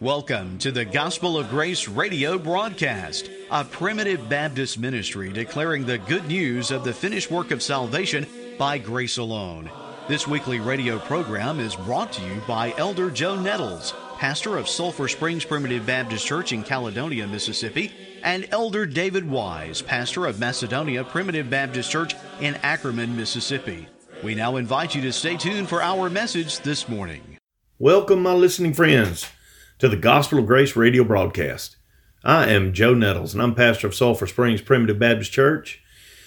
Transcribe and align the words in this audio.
Welcome 0.00 0.56
to 0.60 0.72
the 0.72 0.86
Gospel 0.86 1.36
of 1.36 1.50
Grace 1.50 1.86
radio 1.86 2.38
broadcast, 2.38 3.28
a 3.50 3.66
primitive 3.66 4.30
Baptist 4.30 4.78
ministry 4.78 5.30
declaring 5.30 5.84
the 5.84 5.98
good 5.98 6.26
news 6.26 6.70
of 6.70 6.84
the 6.84 6.92
finished 6.94 7.30
work 7.30 7.50
of 7.50 7.62
salvation 7.62 8.26
by 8.56 8.78
grace 8.78 9.18
alone. 9.18 9.70
This 10.08 10.26
weekly 10.26 10.58
radio 10.58 10.98
program 11.00 11.60
is 11.60 11.76
brought 11.76 12.14
to 12.14 12.22
you 12.22 12.40
by 12.48 12.72
Elder 12.78 13.10
Joe 13.10 13.38
Nettles, 13.38 13.92
pastor 14.16 14.56
of 14.56 14.70
Sulphur 14.70 15.06
Springs 15.06 15.44
Primitive 15.44 15.84
Baptist 15.84 16.26
Church 16.26 16.52
in 16.52 16.62
Caledonia, 16.62 17.26
Mississippi, 17.26 17.92
and 18.22 18.48
Elder 18.52 18.86
David 18.86 19.28
Wise, 19.28 19.82
pastor 19.82 20.24
of 20.24 20.40
Macedonia 20.40 21.04
Primitive 21.04 21.50
Baptist 21.50 21.90
Church 21.90 22.14
in 22.40 22.54
Ackerman, 22.62 23.14
Mississippi. 23.14 23.86
We 24.24 24.34
now 24.34 24.56
invite 24.56 24.94
you 24.94 25.02
to 25.02 25.12
stay 25.12 25.36
tuned 25.36 25.68
for 25.68 25.82
our 25.82 26.08
message 26.08 26.60
this 26.60 26.88
morning. 26.88 27.36
Welcome, 27.78 28.22
my 28.22 28.32
listening 28.32 28.72
friends, 28.72 29.26
to 29.80 29.88
the 29.88 29.96
Gospel 29.96 30.38
of 30.38 30.46
Grace 30.46 30.76
radio 30.76 31.02
broadcast. 31.04 31.76
I 32.22 32.50
am 32.50 32.74
Joe 32.74 32.92
Nettles, 32.92 33.32
and 33.32 33.42
I'm 33.42 33.54
pastor 33.54 33.86
of 33.86 33.94
Sulphur 33.94 34.26
Springs 34.26 34.60
Primitive 34.60 34.98
Baptist 34.98 35.32
Church. 35.32 35.82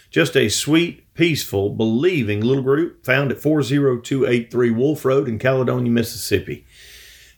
Just 0.10 0.36
a 0.36 0.50
sweet, 0.50 1.14
peaceful, 1.14 1.70
believing 1.70 2.42
little 2.42 2.64
group 2.64 3.06
found 3.06 3.32
at 3.32 3.40
40283 3.40 4.72
Wolf 4.72 5.06
Road 5.06 5.28
in 5.28 5.38
Caledonia, 5.38 5.92
Mississippi. 5.92 6.66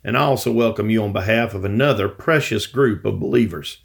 And 0.05 0.17
I 0.17 0.21
also 0.21 0.53
welcome 0.53 0.89
you 0.89 1.03
on 1.03 1.11
behalf 1.11 1.53
of 1.53 1.65
another 1.65 2.07
precious 2.07 2.65
group 2.65 3.03
of 3.03 3.19
believers, 3.19 3.79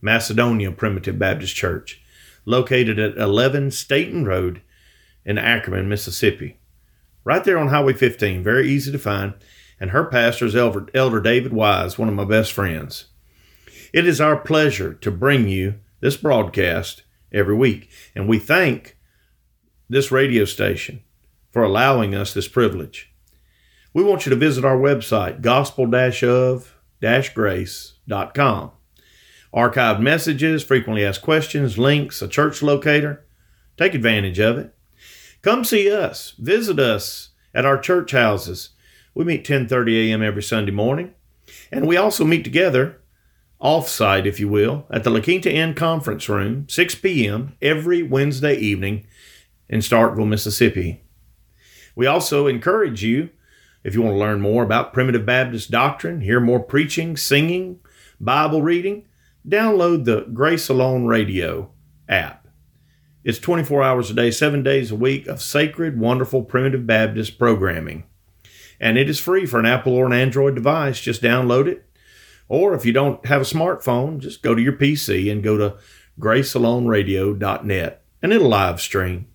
Macedonia 0.00 0.72
Primitive 0.72 1.20
Baptist 1.20 1.54
Church, 1.54 2.02
located 2.44 2.98
at 2.98 3.16
11 3.16 3.70
Staten 3.70 4.24
Road 4.24 4.60
in 5.24 5.38
Ackerman, 5.38 5.88
Mississippi. 5.88 6.58
Right 7.22 7.44
there 7.44 7.58
on 7.58 7.68
Highway 7.68 7.92
15, 7.92 8.42
very 8.42 8.68
easy 8.68 8.90
to 8.90 8.98
find, 8.98 9.34
and 9.78 9.90
her 9.90 10.04
pastor 10.04 10.46
is 10.46 10.56
Elder, 10.56 10.86
Elder 10.94 11.20
David 11.20 11.52
Wise, 11.52 11.98
one 11.98 12.08
of 12.08 12.14
my 12.14 12.24
best 12.24 12.52
friends. 12.52 13.06
It 13.92 14.06
is 14.06 14.20
our 14.20 14.36
pleasure 14.36 14.94
to 14.94 15.10
bring 15.10 15.48
you 15.48 15.74
this 16.00 16.16
broadcast 16.16 17.02
every 17.32 17.54
week, 17.54 17.88
and 18.14 18.28
we 18.28 18.38
thank 18.38 18.96
this 19.88 20.10
radio 20.10 20.44
station 20.44 21.02
for 21.52 21.62
allowing 21.62 22.14
us 22.14 22.34
this 22.34 22.48
privilege. 22.48 23.12
We 23.94 24.04
want 24.04 24.26
you 24.26 24.30
to 24.30 24.36
visit 24.36 24.64
our 24.64 24.76
website, 24.76 25.40
gospel 25.40 25.84
of 25.84 26.74
grace.com. 27.34 28.70
Archived 29.54 30.00
messages, 30.00 30.62
frequently 30.62 31.04
asked 31.04 31.22
questions, 31.22 31.78
links, 31.78 32.20
a 32.20 32.28
church 32.28 32.62
locator. 32.62 33.24
Take 33.78 33.94
advantage 33.94 34.38
of 34.38 34.58
it. 34.58 34.74
Come 35.40 35.64
see 35.64 35.90
us. 35.90 36.34
Visit 36.38 36.78
us 36.78 37.30
at 37.54 37.64
our 37.64 37.78
church 37.78 38.12
houses. 38.12 38.70
We 39.16 39.24
meet 39.24 39.46
10:30 39.46 40.10
a.m. 40.10 40.22
every 40.22 40.42
Sunday 40.42 40.72
morning, 40.72 41.14
and 41.72 41.86
we 41.86 41.96
also 41.96 42.22
meet 42.22 42.44
together 42.44 43.00
off-site, 43.58 44.26
if 44.26 44.38
you 44.38 44.46
will, 44.46 44.84
at 44.90 45.04
the 45.04 45.10
La 45.10 45.20
Quinta 45.20 45.50
Inn 45.50 45.72
Conference 45.72 46.28
Room, 46.28 46.68
6 46.68 46.96
p.m. 46.96 47.56
every 47.62 48.02
Wednesday 48.02 48.54
evening 48.54 49.06
in 49.70 49.80
Starkville, 49.80 50.28
Mississippi. 50.28 51.02
We 51.94 52.04
also 52.04 52.46
encourage 52.46 53.02
you, 53.02 53.30
if 53.82 53.94
you 53.94 54.02
want 54.02 54.16
to 54.16 54.18
learn 54.18 54.42
more 54.42 54.62
about 54.62 54.92
Primitive 54.92 55.24
Baptist 55.24 55.70
doctrine, 55.70 56.20
hear 56.20 56.38
more 56.38 56.60
preaching, 56.60 57.16
singing, 57.16 57.80
Bible 58.20 58.60
reading, 58.60 59.06
download 59.48 60.04
the 60.04 60.26
Grace 60.34 60.68
Alone 60.68 61.06
Radio 61.06 61.70
app. 62.06 62.48
It's 63.24 63.38
24 63.38 63.82
hours 63.82 64.10
a 64.10 64.14
day, 64.14 64.30
seven 64.30 64.62
days 64.62 64.90
a 64.90 64.94
week 64.94 65.26
of 65.26 65.40
sacred, 65.40 65.98
wonderful 65.98 66.42
Primitive 66.42 66.86
Baptist 66.86 67.38
programming. 67.38 68.04
And 68.80 68.98
it 68.98 69.08
is 69.08 69.18
free 69.18 69.46
for 69.46 69.58
an 69.58 69.66
Apple 69.66 69.94
or 69.94 70.06
an 70.06 70.12
Android 70.12 70.54
device. 70.54 71.00
Just 71.00 71.22
download 71.22 71.66
it. 71.66 71.84
Or 72.48 72.74
if 72.74 72.84
you 72.84 72.92
don't 72.92 73.24
have 73.26 73.40
a 73.40 73.44
smartphone, 73.44 74.18
just 74.18 74.42
go 74.42 74.54
to 74.54 74.62
your 74.62 74.74
PC 74.74 75.30
and 75.30 75.42
go 75.42 75.56
to 75.56 75.76
gracealoneradio.net 76.20 78.02
and 78.22 78.32
it'll 78.32 78.48
live 78.48 78.80
stream. 78.80 79.26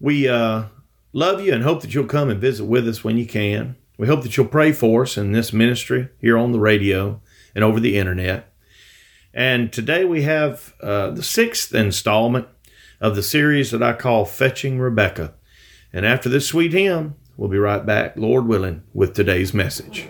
We 0.00 0.28
uh, 0.28 0.64
love 1.12 1.40
you 1.40 1.52
and 1.52 1.62
hope 1.62 1.82
that 1.82 1.94
you'll 1.94 2.06
come 2.06 2.28
and 2.28 2.40
visit 2.40 2.64
with 2.64 2.88
us 2.88 3.04
when 3.04 3.18
you 3.18 3.26
can. 3.26 3.76
We 3.98 4.06
hope 4.06 4.22
that 4.22 4.36
you'll 4.36 4.46
pray 4.46 4.72
for 4.72 5.02
us 5.02 5.16
in 5.16 5.32
this 5.32 5.52
ministry 5.52 6.08
here 6.20 6.36
on 6.36 6.52
the 6.52 6.60
radio 6.60 7.20
and 7.54 7.64
over 7.64 7.80
the 7.80 7.96
internet. 7.96 8.52
And 9.32 9.72
today 9.72 10.04
we 10.04 10.22
have 10.22 10.74
uh, 10.82 11.10
the 11.10 11.22
sixth 11.22 11.74
installment 11.74 12.48
of 13.00 13.16
the 13.16 13.22
series 13.22 13.70
that 13.70 13.82
I 13.82 13.92
call 13.92 14.24
Fetching 14.24 14.78
Rebecca. 14.78 15.34
And 15.92 16.04
after 16.04 16.28
this 16.28 16.46
sweet 16.46 16.72
hymn, 16.72 17.14
we'll 17.36 17.48
be 17.48 17.58
right 17.58 17.84
back, 17.84 18.16
Lord 18.16 18.46
willing, 18.46 18.82
with 18.92 19.14
today's 19.14 19.52
message. 19.54 20.08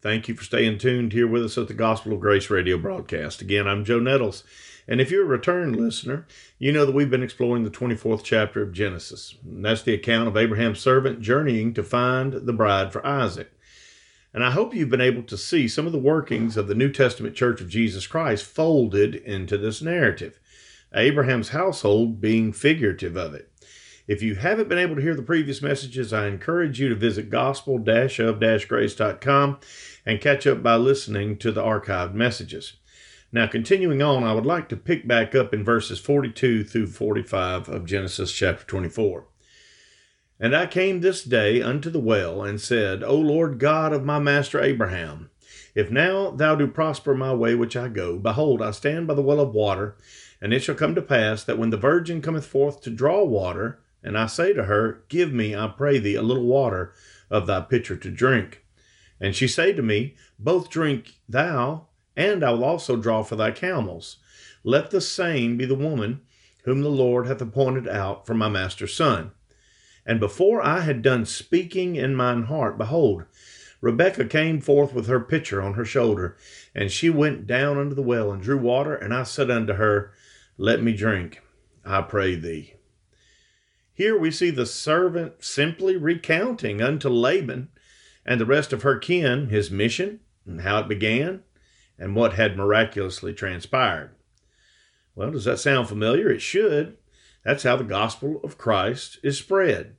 Thank 0.00 0.28
you 0.28 0.36
for 0.36 0.44
staying 0.44 0.78
tuned 0.78 1.12
here 1.12 1.26
with 1.26 1.44
us 1.44 1.58
at 1.58 1.66
the 1.66 1.74
Gospel 1.74 2.12
of 2.12 2.20
Grace 2.20 2.50
radio 2.50 2.78
broadcast. 2.78 3.42
Again, 3.42 3.66
I'm 3.66 3.84
Joe 3.84 3.98
Nettles. 3.98 4.44
And 4.86 5.00
if 5.00 5.10
you're 5.10 5.24
a 5.24 5.28
return 5.28 5.72
listener, 5.72 6.24
you 6.56 6.70
know 6.70 6.86
that 6.86 6.94
we've 6.94 7.10
been 7.10 7.24
exploring 7.24 7.64
the 7.64 7.70
24th 7.70 8.22
chapter 8.22 8.62
of 8.62 8.72
Genesis. 8.72 9.34
And 9.44 9.64
that's 9.64 9.82
the 9.82 9.94
account 9.94 10.28
of 10.28 10.36
Abraham's 10.36 10.78
servant 10.78 11.20
journeying 11.20 11.74
to 11.74 11.82
find 11.82 12.32
the 12.32 12.52
bride 12.52 12.92
for 12.92 13.04
Isaac. 13.04 13.50
And 14.32 14.44
I 14.44 14.52
hope 14.52 14.72
you've 14.72 14.88
been 14.88 15.00
able 15.00 15.24
to 15.24 15.36
see 15.36 15.66
some 15.66 15.86
of 15.86 15.92
the 15.92 15.98
workings 15.98 16.56
of 16.56 16.68
the 16.68 16.76
New 16.76 16.92
Testament 16.92 17.34
Church 17.34 17.60
of 17.60 17.68
Jesus 17.68 18.06
Christ 18.06 18.44
folded 18.44 19.16
into 19.16 19.58
this 19.58 19.82
narrative, 19.82 20.38
Abraham's 20.94 21.48
household 21.48 22.20
being 22.20 22.52
figurative 22.52 23.16
of 23.16 23.34
it. 23.34 23.47
If 24.08 24.22
you 24.22 24.36
haven't 24.36 24.70
been 24.70 24.78
able 24.78 24.96
to 24.96 25.02
hear 25.02 25.14
the 25.14 25.22
previous 25.22 25.60
messages, 25.60 26.14
I 26.14 26.28
encourage 26.28 26.80
you 26.80 26.88
to 26.88 26.94
visit 26.94 27.28
gospel-of-grace.com 27.28 29.58
and 30.06 30.20
catch 30.22 30.46
up 30.46 30.62
by 30.62 30.76
listening 30.76 31.36
to 31.36 31.52
the 31.52 31.62
archived 31.62 32.14
messages. 32.14 32.78
Now, 33.30 33.46
continuing 33.46 34.00
on, 34.00 34.24
I 34.24 34.32
would 34.32 34.46
like 34.46 34.70
to 34.70 34.78
pick 34.78 35.06
back 35.06 35.34
up 35.34 35.52
in 35.52 35.62
verses 35.62 35.98
42 35.98 36.64
through 36.64 36.86
45 36.86 37.68
of 37.68 37.84
Genesis 37.84 38.32
chapter 38.32 38.64
24. 38.64 39.26
And 40.40 40.56
I 40.56 40.66
came 40.66 41.02
this 41.02 41.22
day 41.22 41.60
unto 41.60 41.90
the 41.90 42.00
well, 42.00 42.42
and 42.42 42.58
said, 42.58 43.04
O 43.04 43.14
Lord 43.14 43.58
God 43.58 43.92
of 43.92 44.06
my 44.06 44.18
master 44.18 44.58
Abraham, 44.58 45.28
if 45.74 45.90
now 45.90 46.30
thou 46.30 46.54
do 46.54 46.66
prosper 46.66 47.14
my 47.14 47.34
way 47.34 47.54
which 47.54 47.76
I 47.76 47.88
go, 47.88 48.16
behold, 48.16 48.62
I 48.62 48.70
stand 48.70 49.06
by 49.06 49.12
the 49.12 49.20
well 49.20 49.40
of 49.40 49.52
water, 49.52 49.98
and 50.40 50.54
it 50.54 50.60
shall 50.60 50.76
come 50.76 50.94
to 50.94 51.02
pass 51.02 51.44
that 51.44 51.58
when 51.58 51.68
the 51.68 51.76
virgin 51.76 52.22
cometh 52.22 52.46
forth 52.46 52.80
to 52.80 52.90
draw 52.90 53.22
water, 53.22 53.80
and 54.02 54.16
I 54.16 54.26
say 54.26 54.52
to 54.52 54.64
her, 54.64 55.04
Give 55.08 55.32
me, 55.32 55.54
I 55.54 55.68
pray 55.68 55.98
thee, 55.98 56.14
a 56.14 56.22
little 56.22 56.46
water 56.46 56.92
of 57.30 57.46
thy 57.46 57.60
pitcher 57.60 57.96
to 57.96 58.10
drink. 58.10 58.64
And 59.20 59.34
she 59.34 59.48
say 59.48 59.72
to 59.72 59.82
me, 59.82 60.14
Both 60.38 60.70
drink 60.70 61.18
thou, 61.28 61.88
and 62.16 62.44
I 62.44 62.50
will 62.50 62.64
also 62.64 62.96
draw 62.96 63.22
for 63.22 63.36
thy 63.36 63.50
camels. 63.50 64.18
Let 64.64 64.90
the 64.90 65.00
same 65.00 65.56
be 65.56 65.64
the 65.64 65.74
woman 65.74 66.22
whom 66.64 66.82
the 66.82 66.90
Lord 66.90 67.26
hath 67.26 67.40
appointed 67.40 67.88
out 67.88 68.26
for 68.26 68.34
my 68.34 68.48
master's 68.48 68.94
son. 68.94 69.32
And 70.04 70.20
before 70.20 70.62
I 70.62 70.80
had 70.80 71.02
done 71.02 71.26
speaking 71.26 71.96
in 71.96 72.14
mine 72.14 72.44
heart, 72.44 72.78
behold, 72.78 73.24
Rebekah 73.80 74.26
came 74.26 74.60
forth 74.60 74.92
with 74.92 75.06
her 75.06 75.20
pitcher 75.20 75.62
on 75.62 75.74
her 75.74 75.84
shoulder, 75.84 76.36
and 76.74 76.90
she 76.90 77.10
went 77.10 77.46
down 77.46 77.78
unto 77.78 77.94
the 77.94 78.02
well 78.02 78.32
and 78.32 78.42
drew 78.42 78.58
water, 78.58 78.94
and 78.94 79.14
I 79.14 79.22
said 79.22 79.50
unto 79.50 79.74
her, 79.74 80.12
Let 80.56 80.82
me 80.82 80.92
drink, 80.94 81.42
I 81.84 82.02
pray 82.02 82.34
thee. 82.34 82.77
Here 83.98 84.16
we 84.16 84.30
see 84.30 84.50
the 84.50 84.64
servant 84.64 85.42
simply 85.42 85.96
recounting 85.96 86.80
unto 86.80 87.08
Laban 87.08 87.70
and 88.24 88.40
the 88.40 88.46
rest 88.46 88.72
of 88.72 88.82
her 88.82 88.96
kin 88.96 89.48
his 89.48 89.72
mission 89.72 90.20
and 90.46 90.60
how 90.60 90.78
it 90.78 90.86
began 90.86 91.42
and 91.98 92.14
what 92.14 92.34
had 92.34 92.56
miraculously 92.56 93.34
transpired. 93.34 94.12
Well, 95.16 95.32
does 95.32 95.46
that 95.46 95.58
sound 95.58 95.88
familiar? 95.88 96.30
It 96.30 96.40
should. 96.40 96.96
That's 97.44 97.64
how 97.64 97.74
the 97.74 97.82
gospel 97.82 98.40
of 98.44 98.56
Christ 98.56 99.18
is 99.24 99.36
spread 99.36 99.96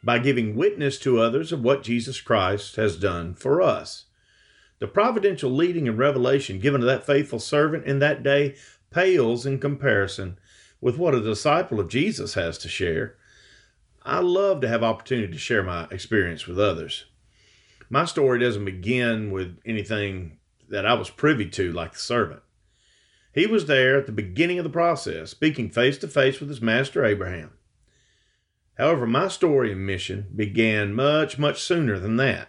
by 0.00 0.20
giving 0.20 0.54
witness 0.54 0.96
to 1.00 1.18
others 1.18 1.50
of 1.50 1.64
what 1.64 1.82
Jesus 1.82 2.20
Christ 2.20 2.76
has 2.76 2.96
done 2.96 3.34
for 3.34 3.60
us. 3.60 4.04
The 4.78 4.86
providential 4.86 5.50
leading 5.50 5.88
and 5.88 5.98
revelation 5.98 6.60
given 6.60 6.82
to 6.82 6.86
that 6.86 7.04
faithful 7.04 7.40
servant 7.40 7.84
in 7.84 7.98
that 7.98 8.22
day 8.22 8.54
pales 8.92 9.44
in 9.44 9.58
comparison 9.58 10.38
with 10.80 10.96
what 10.96 11.16
a 11.16 11.20
disciple 11.20 11.80
of 11.80 11.88
Jesus 11.88 12.34
has 12.34 12.56
to 12.58 12.68
share 12.68 13.16
I 14.02 14.20
love 14.20 14.60
to 14.60 14.68
have 14.68 14.82
opportunity 14.82 15.32
to 15.32 15.38
share 15.38 15.62
my 15.62 15.86
experience 15.90 16.46
with 16.46 16.58
others. 16.58 17.04
My 17.88 18.04
story 18.04 18.38
doesn't 18.38 18.64
begin 18.64 19.30
with 19.30 19.58
anything 19.64 20.38
that 20.68 20.86
I 20.86 20.94
was 20.94 21.10
privy 21.10 21.48
to 21.50 21.72
like 21.72 21.92
the 21.92 21.98
servant. 21.98 22.42
He 23.32 23.46
was 23.46 23.66
there 23.66 23.98
at 23.98 24.06
the 24.06 24.12
beginning 24.12 24.58
of 24.58 24.64
the 24.64 24.70
process, 24.70 25.30
speaking 25.30 25.70
face 25.70 25.98
to 25.98 26.08
face 26.08 26.40
with 26.40 26.48
his 26.48 26.62
master 26.62 27.04
Abraham. 27.04 27.52
However, 28.78 29.06
my 29.06 29.28
story 29.28 29.72
and 29.72 29.86
mission 29.86 30.28
began 30.34 30.94
much, 30.94 31.38
much 31.38 31.62
sooner 31.62 31.98
than 31.98 32.16
that. 32.16 32.48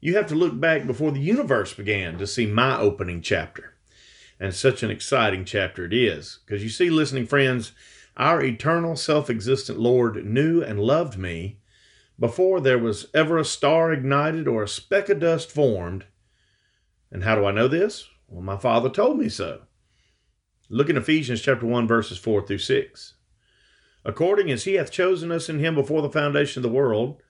You 0.00 0.16
have 0.16 0.26
to 0.28 0.34
look 0.34 0.58
back 0.58 0.86
before 0.86 1.12
the 1.12 1.20
universe 1.20 1.74
began 1.74 2.18
to 2.18 2.26
see 2.26 2.46
my 2.46 2.78
opening 2.78 3.20
chapter. 3.20 3.74
And 4.40 4.54
such 4.54 4.82
an 4.82 4.90
exciting 4.90 5.44
chapter 5.44 5.84
it 5.84 5.92
is. 5.92 6.40
Because 6.44 6.62
you 6.62 6.68
see, 6.68 6.90
listening 6.90 7.26
friends, 7.26 7.72
our 8.16 8.42
eternal, 8.42 8.96
self 8.96 9.28
existent 9.28 9.78
Lord 9.78 10.24
knew 10.24 10.62
and 10.62 10.80
loved 10.80 11.18
me 11.18 11.58
before 12.18 12.60
there 12.60 12.78
was 12.78 13.08
ever 13.12 13.38
a 13.38 13.44
star 13.44 13.92
ignited 13.92 14.46
or 14.46 14.62
a 14.62 14.68
speck 14.68 15.08
of 15.08 15.20
dust 15.20 15.50
formed. 15.50 16.04
And 17.10 17.24
how 17.24 17.34
do 17.34 17.44
I 17.44 17.52
know 17.52 17.68
this? 17.68 18.08
Well, 18.28 18.42
my 18.42 18.56
Father 18.56 18.88
told 18.88 19.18
me 19.18 19.28
so. 19.28 19.62
Look 20.68 20.88
in 20.88 20.96
Ephesians 20.96 21.42
chapter 21.42 21.66
1, 21.66 21.86
verses 21.86 22.18
4 22.18 22.46
through 22.46 22.58
6. 22.58 23.14
According 24.04 24.50
as 24.50 24.64
he 24.64 24.74
hath 24.74 24.90
chosen 24.90 25.32
us 25.32 25.48
in 25.48 25.58
him 25.58 25.74
before 25.74 26.02
the 26.02 26.10
foundation 26.10 26.60
of 26.60 26.62
the 26.62 26.74
world, 26.74 27.20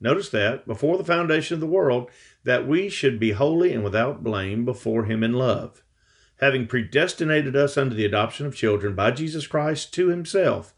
notice 0.00 0.28
that, 0.30 0.66
before 0.66 0.98
the 0.98 1.04
foundation 1.04 1.54
of 1.54 1.60
the 1.60 1.66
world, 1.66 2.10
that 2.44 2.66
we 2.66 2.88
should 2.88 3.18
be 3.18 3.32
holy 3.32 3.72
and 3.72 3.82
without 3.82 4.22
blame 4.22 4.64
before 4.64 5.04
him 5.04 5.22
in 5.22 5.32
love 5.32 5.82
having 6.38 6.66
predestinated 6.66 7.56
us 7.56 7.76
unto 7.76 7.94
the 7.94 8.04
adoption 8.04 8.46
of 8.46 8.54
children 8.54 8.94
by 8.94 9.10
Jesus 9.10 9.46
Christ 9.46 9.92
to 9.94 10.08
himself, 10.08 10.74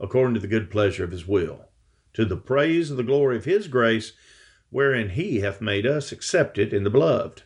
according 0.00 0.34
to 0.34 0.40
the 0.40 0.46
good 0.46 0.70
pleasure 0.70 1.04
of 1.04 1.10
his 1.10 1.26
will, 1.26 1.66
to 2.14 2.24
the 2.24 2.36
praise 2.36 2.90
of 2.90 2.96
the 2.96 3.02
glory 3.02 3.36
of 3.36 3.44
his 3.44 3.68
grace, 3.68 4.12
wherein 4.70 5.10
he 5.10 5.40
hath 5.40 5.60
made 5.60 5.86
us 5.86 6.10
accepted 6.10 6.72
in 6.72 6.84
the 6.84 6.90
beloved. 6.90 7.42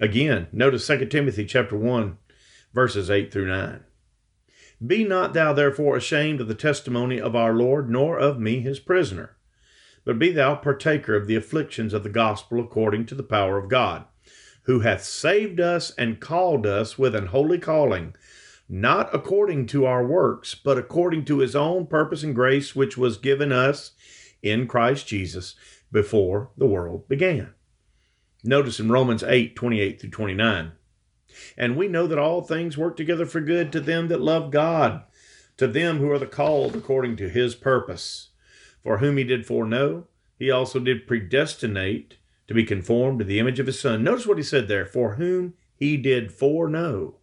Again, 0.00 0.48
notice 0.52 0.86
2 0.86 1.06
Timothy 1.06 1.44
chapter 1.44 1.76
1, 1.76 2.16
verses 2.72 3.10
8 3.10 3.30
through 3.30 3.48
9. 3.48 3.84
Be 4.84 5.04
not 5.04 5.34
thou 5.34 5.52
therefore 5.52 5.96
ashamed 5.96 6.40
of 6.40 6.48
the 6.48 6.54
testimony 6.54 7.20
of 7.20 7.36
our 7.36 7.52
Lord, 7.52 7.90
nor 7.90 8.18
of 8.18 8.40
me 8.40 8.60
his 8.60 8.80
prisoner, 8.80 9.36
but 10.06 10.18
be 10.18 10.32
thou 10.32 10.54
partaker 10.54 11.14
of 11.14 11.26
the 11.26 11.36
afflictions 11.36 11.92
of 11.92 12.02
the 12.02 12.08
gospel 12.08 12.58
according 12.58 13.04
to 13.06 13.14
the 13.14 13.22
power 13.22 13.58
of 13.58 13.68
God 13.68 14.06
who 14.62 14.80
hath 14.80 15.04
saved 15.04 15.60
us 15.60 15.90
and 15.92 16.20
called 16.20 16.66
us 16.66 16.98
with 16.98 17.14
an 17.14 17.26
holy 17.26 17.58
calling, 17.58 18.14
not 18.68 19.12
according 19.14 19.66
to 19.66 19.84
our 19.84 20.06
works, 20.06 20.54
but 20.54 20.78
according 20.78 21.24
to 21.24 21.38
his 21.38 21.56
own 21.56 21.86
purpose 21.86 22.22
and 22.22 22.34
grace, 22.34 22.76
which 22.76 22.96
was 22.96 23.16
given 23.16 23.52
us 23.52 23.92
in 24.42 24.66
Christ 24.66 25.06
Jesus 25.06 25.54
before 25.90 26.50
the 26.56 26.66
world 26.66 27.08
began. 27.08 27.52
Notice 28.44 28.80
in 28.80 28.90
Romans 28.90 29.22
8 29.22 29.56
28 29.56 30.00
through 30.00 30.10
29. 30.10 30.72
And 31.56 31.76
we 31.76 31.88
know 31.88 32.06
that 32.06 32.18
all 32.18 32.42
things 32.42 32.78
work 32.78 32.96
together 32.96 33.26
for 33.26 33.40
good 33.40 33.72
to 33.72 33.80
them 33.80 34.08
that 34.08 34.20
love 34.20 34.50
God, 34.50 35.02
to 35.56 35.66
them 35.66 35.98
who 35.98 36.10
are 36.10 36.18
the 36.18 36.26
called 36.26 36.74
according 36.74 37.16
to 37.16 37.28
his 37.28 37.54
purpose. 37.54 38.30
For 38.82 38.98
whom 38.98 39.18
he 39.18 39.24
did 39.24 39.46
foreknow, 39.46 40.06
he 40.38 40.50
also 40.50 40.80
did 40.80 41.06
predestinate 41.06 42.16
to 42.50 42.54
be 42.54 42.64
conformed 42.64 43.20
to 43.20 43.24
the 43.24 43.38
image 43.38 43.60
of 43.60 43.68
his 43.68 43.78
Son. 43.78 44.02
Notice 44.02 44.26
what 44.26 44.36
he 44.36 44.42
said 44.42 44.66
there 44.66 44.84
for 44.84 45.14
whom 45.14 45.54
he 45.76 45.96
did 45.96 46.32
foreknow. 46.32 47.14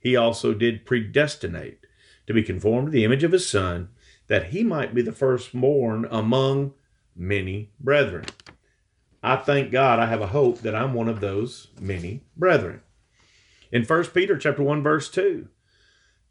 He 0.00 0.16
also 0.16 0.52
did 0.52 0.84
predestinate 0.84 1.86
to 2.26 2.34
be 2.34 2.42
conformed 2.42 2.88
to 2.88 2.90
the 2.90 3.04
image 3.04 3.22
of 3.22 3.30
his 3.30 3.48
Son, 3.48 3.90
that 4.26 4.46
he 4.46 4.64
might 4.64 4.92
be 4.92 5.02
the 5.02 5.12
firstborn 5.12 6.08
among 6.10 6.74
many 7.14 7.70
brethren. 7.78 8.24
I 9.22 9.36
thank 9.36 9.70
God 9.70 10.00
I 10.00 10.06
have 10.06 10.20
a 10.20 10.26
hope 10.26 10.62
that 10.62 10.74
I'm 10.74 10.94
one 10.94 11.08
of 11.08 11.20
those 11.20 11.68
many 11.80 12.24
brethren. 12.36 12.80
In 13.70 13.84
1 13.84 14.04
Peter 14.06 14.36
chapter 14.36 14.64
1 14.64 14.82
verse 14.82 15.08
2, 15.10 15.46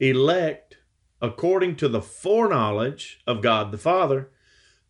elect 0.01 0.75
according 1.21 1.77
to 1.77 1.87
the 1.87 2.01
foreknowledge 2.01 3.21
of 3.25 3.41
God 3.41 3.71
the 3.71 3.77
Father 3.77 4.29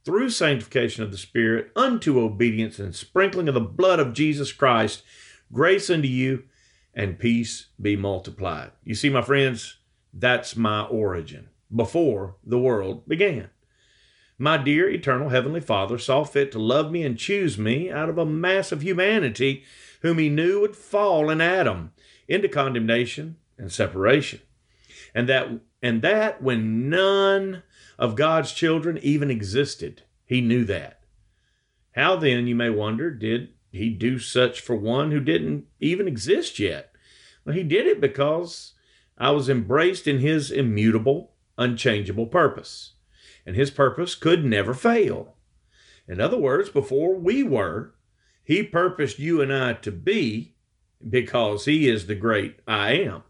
through 0.06 0.30
sanctification 0.30 1.04
of 1.04 1.12
the 1.12 1.18
Spirit 1.18 1.72
unto 1.76 2.20
obedience 2.20 2.80
and 2.80 2.96
sprinkling 2.96 3.48
of 3.48 3.54
the 3.54 3.62
blood 3.62 4.00
of 4.00 4.14
Jesus 4.14 4.52
Christ, 4.52 5.04
grace 5.52 5.90
unto 5.90 6.08
you 6.08 6.44
and 6.94 7.20
peace 7.20 7.68
be 7.82 7.96
multiplied. 7.96 8.72
You 8.84 8.96
see, 8.96 9.10
my 9.10 9.22
friends, 9.22 9.78
that's 10.14 10.56
my 10.56 10.82
origin 10.84 11.50
before 11.74 12.36
the 12.44 12.60
world 12.60 13.08
began. 13.08 13.50
My 14.38 14.58
dear 14.58 14.90
eternal 14.90 15.30
Heavenly 15.30 15.62
Father 15.62 15.98
saw 15.98 16.24
fit 16.24 16.52
to 16.52 16.60
love 16.60 16.92
me 16.92 17.04
and 17.04 17.18
choose 17.18 17.58
me 17.58 17.90
out 17.90 18.10
of 18.10 18.18
a 18.18 18.26
mass 18.26 18.72
of 18.72 18.82
humanity 18.82 19.64
whom 20.02 20.18
He 20.18 20.30
knew 20.30 20.62
would 20.62 20.76
fall 20.76 21.30
in 21.30 21.40
Adam 21.40 21.94
into 22.28 22.50
condemnation 22.50 23.38
and 23.58 23.72
separation. 23.72 24.42
And 25.16 25.30
that, 25.30 25.50
and 25.82 26.02
that 26.02 26.42
when 26.42 26.90
none 26.90 27.64
of 27.98 28.16
God's 28.16 28.52
children 28.52 28.98
even 29.02 29.30
existed. 29.30 30.04
He 30.26 30.42
knew 30.42 30.64
that. 30.66 31.02
How 31.92 32.16
then, 32.16 32.48
you 32.48 32.56
may 32.56 32.70
wonder, 32.70 33.12
did 33.12 33.50
he 33.72 33.90
do 33.90 34.20
such 34.20 34.62
for 34.62 34.76
one 34.76 35.12
who 35.12 35.20
didn't 35.20 35.66
even 35.80 36.08
exist 36.08 36.60
yet? 36.60 36.92
Well, 37.46 37.56
he 37.56 37.64
did 37.64 37.86
it 37.86 38.02
because 38.02 38.74
I 39.18 39.32
was 39.32 39.50
embraced 39.50 40.08
in 40.08 40.20
his 40.20 40.52
immutable, 40.52 41.34
unchangeable 41.58 42.28
purpose. 42.28 42.94
And 43.46 43.56
his 43.56 43.72
purpose 43.72 44.16
could 44.16 44.46
never 44.46 44.74
fail. 44.74 45.36
In 46.08 46.20
other 46.20 46.38
words, 46.38 46.70
before 46.70 47.16
we 47.16 47.44
were, 47.44 47.96
He 48.44 48.64
purposed 48.64 49.20
you 49.20 49.42
and 49.42 49.54
I 49.54 49.74
to 49.74 49.92
be 49.92 50.56
because 51.08 51.66
He 51.66 51.90
is 51.90 52.08
the 52.08 52.16
great 52.16 52.60
I 52.68 52.94
am. 52.94 53.24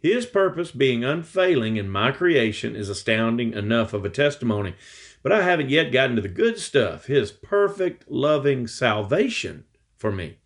His 0.00 0.26
purpose 0.26 0.70
being 0.70 1.04
unfailing 1.04 1.76
in 1.76 1.90
my 1.90 2.12
creation 2.12 2.76
is 2.76 2.88
astounding 2.88 3.52
enough 3.52 3.92
of 3.92 4.04
a 4.04 4.10
testimony. 4.10 4.74
But 5.22 5.32
I 5.32 5.42
haven't 5.42 5.70
yet 5.70 5.90
gotten 5.90 6.16
to 6.16 6.22
the 6.22 6.28
good 6.28 6.58
stuff 6.58 7.06
His 7.06 7.32
perfect, 7.32 8.10
loving 8.10 8.66
salvation 8.66 9.64
for 9.96 10.12
me. 10.12 10.38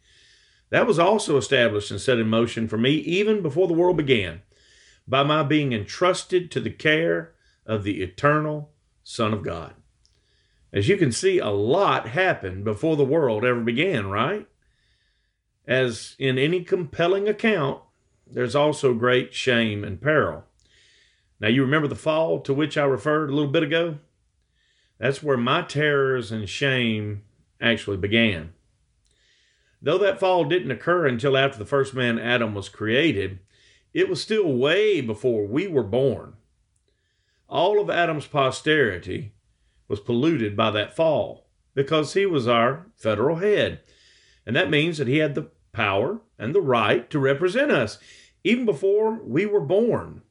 That 0.71 0.87
was 0.87 0.99
also 0.99 1.37
established 1.37 1.90
and 1.90 2.00
set 2.00 2.18
in 2.18 2.28
motion 2.28 2.66
for 2.66 2.78
me 2.78 2.92
even 2.92 3.42
before 3.42 3.68
the 3.68 3.75
world 3.75 3.99
began 3.99 4.40
by 5.06 5.23
my 5.23 5.42
being 5.42 5.73
entrusted 5.73 6.50
to 6.50 6.61
the 6.61 6.71
care 6.71 7.35
of 7.66 7.85
the 7.85 8.02
eternal 8.02 8.71
Son 9.02 9.35
of 9.35 9.42
God. 9.42 9.75
As 10.73 10.88
you 10.88 10.97
can 10.97 11.12
see, 11.12 11.38
a 11.38 11.50
lot 11.50 12.09
happened 12.09 12.64
before 12.64 12.97
the 12.97 13.04
world 13.04 13.44
ever 13.44 13.61
began, 13.61 14.06
right? 14.06 14.49
As 15.66 16.16
in 16.18 16.38
any 16.38 16.64
compelling 16.64 17.28
account, 17.28 17.82
there's 18.32 18.56
also 18.56 18.94
great 18.94 19.34
shame 19.34 19.84
and 19.84 20.00
peril. 20.00 20.44
Now, 21.38 21.48
you 21.48 21.62
remember 21.62 21.88
the 21.88 21.94
fall 21.94 22.40
to 22.40 22.54
which 22.54 22.78
I 22.78 22.84
referred 22.84 23.30
a 23.30 23.34
little 23.34 23.50
bit 23.50 23.62
ago? 23.62 23.98
That's 24.98 25.22
where 25.22 25.36
my 25.36 25.62
terrors 25.62 26.30
and 26.30 26.48
shame 26.48 27.22
actually 27.60 27.96
began. 27.96 28.52
Though 29.80 29.98
that 29.98 30.20
fall 30.20 30.44
didn't 30.44 30.70
occur 30.70 31.06
until 31.06 31.36
after 31.36 31.58
the 31.58 31.66
first 31.66 31.92
man, 31.92 32.18
Adam, 32.18 32.54
was 32.54 32.68
created, 32.68 33.40
it 33.92 34.08
was 34.08 34.22
still 34.22 34.52
way 34.52 35.00
before 35.00 35.44
we 35.44 35.66
were 35.66 35.82
born. 35.82 36.34
All 37.48 37.80
of 37.80 37.90
Adam's 37.90 38.28
posterity 38.28 39.32
was 39.88 40.00
polluted 40.00 40.56
by 40.56 40.70
that 40.70 40.94
fall 40.94 41.48
because 41.74 42.14
he 42.14 42.24
was 42.24 42.46
our 42.46 42.86
federal 42.94 43.36
head. 43.36 43.80
And 44.46 44.54
that 44.56 44.70
means 44.70 44.98
that 44.98 45.08
he 45.08 45.18
had 45.18 45.34
the 45.34 45.50
power 45.72 46.20
and 46.38 46.54
the 46.54 46.60
right 46.60 47.10
to 47.10 47.18
represent 47.18 47.70
us 47.70 47.98
even 48.44 48.64
before 48.64 49.20
we 49.22 49.46
were 49.46 49.61
born. 49.61 50.22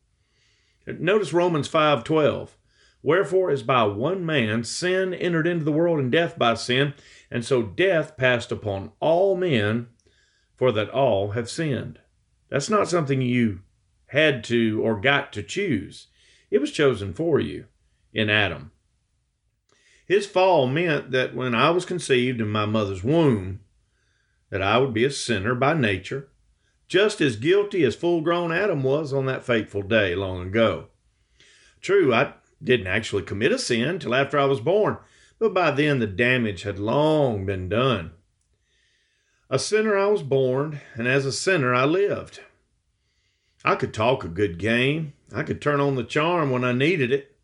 Notice 0.88 1.34
Romans 1.34 1.68
5:12. 1.68 2.58
Wherefore 3.04 3.50
as 3.50 3.64
by 3.64 3.84
one 3.84 4.26
man 4.26 4.64
sin 4.64 5.14
entered 5.14 5.48
into 5.48 5.66
the 5.66 5.72
world 5.72 6.00
and 6.00 6.12
death 6.12 6.38
by 6.38 6.54
sin, 6.54 6.94
and 7.32 7.44
so 7.44 7.64
death 7.64 8.16
passed 8.16 8.52
upon 8.52 8.92
all 9.00 9.36
men, 9.36 9.88
for 10.56 10.72
that 10.72 10.90
all 10.90 11.32
have 11.32 11.50
sinned. 11.50 12.00
That's 12.50 12.70
not 12.70 12.88
something 12.88 13.22
you 13.22 13.62
had 14.08 14.44
to 14.46 14.82
or 14.84 15.00
got 15.00 15.34
to 15.34 15.42
choose. 15.42 16.08
It 16.52 16.60
was 16.60 16.72
chosen 16.72 17.14
for 17.14 17.40
you 17.40 17.66
in 18.14 18.30
Adam. 18.30 18.72
His 20.06 20.28
fall 20.28 20.68
meant 20.68 21.12
that 21.12 21.34
when 21.34 21.56
I 21.56 21.70
was 21.70 21.86
conceived 21.86 22.42
in 22.42 22.50
my 22.50 22.66
mother's 22.66 23.04
womb, 23.04 23.62
that 24.50 24.62
I 24.62 24.78
would 24.78 24.94
be 24.94 25.06
a 25.06 25.10
sinner 25.10 25.56
by 25.56 25.74
nature, 25.74 26.28
just 26.92 27.22
as 27.22 27.38
guilty 27.38 27.86
as 27.86 27.96
full 27.96 28.20
grown 28.20 28.52
Adam 28.52 28.84
was 28.84 29.14
on 29.14 29.26
that 29.26 29.46
fateful 29.46 29.82
day 29.82 30.14
long 30.14 30.48
ago. 30.48 30.88
True, 31.80 32.14
I 32.14 32.34
didn't 32.62 32.88
actually 32.88 33.24
commit 33.24 33.54
a 33.54 33.58
sin 33.58 33.98
till 33.98 34.14
after 34.14 34.38
I 34.38 34.44
was 34.44 34.60
born, 34.60 34.98
but 35.40 35.54
by 35.54 35.72
then 35.72 36.00
the 36.00 36.06
damage 36.06 36.64
had 36.64 36.78
long 36.78 37.46
been 37.46 37.70
done. 37.70 38.12
A 39.50 39.58
sinner 39.58 39.98
I 39.98 40.08
was 40.08 40.22
born, 40.22 40.82
and 40.96 41.08
as 41.08 41.26
a 41.26 41.32
sinner 41.32 41.74
I 41.74 41.86
lived. 41.86 42.42
I 43.64 43.76
could 43.76 43.94
talk 43.94 44.26
a 44.26 44.28
good 44.28 44.58
game. 44.58 45.14
I 45.34 45.44
could 45.44 45.62
turn 45.62 45.80
on 45.80 45.96
the 45.96 46.04
charm 46.04 46.52
when 46.52 46.66
I 46.66 46.74
needed 46.74 47.14
it. 47.14 47.38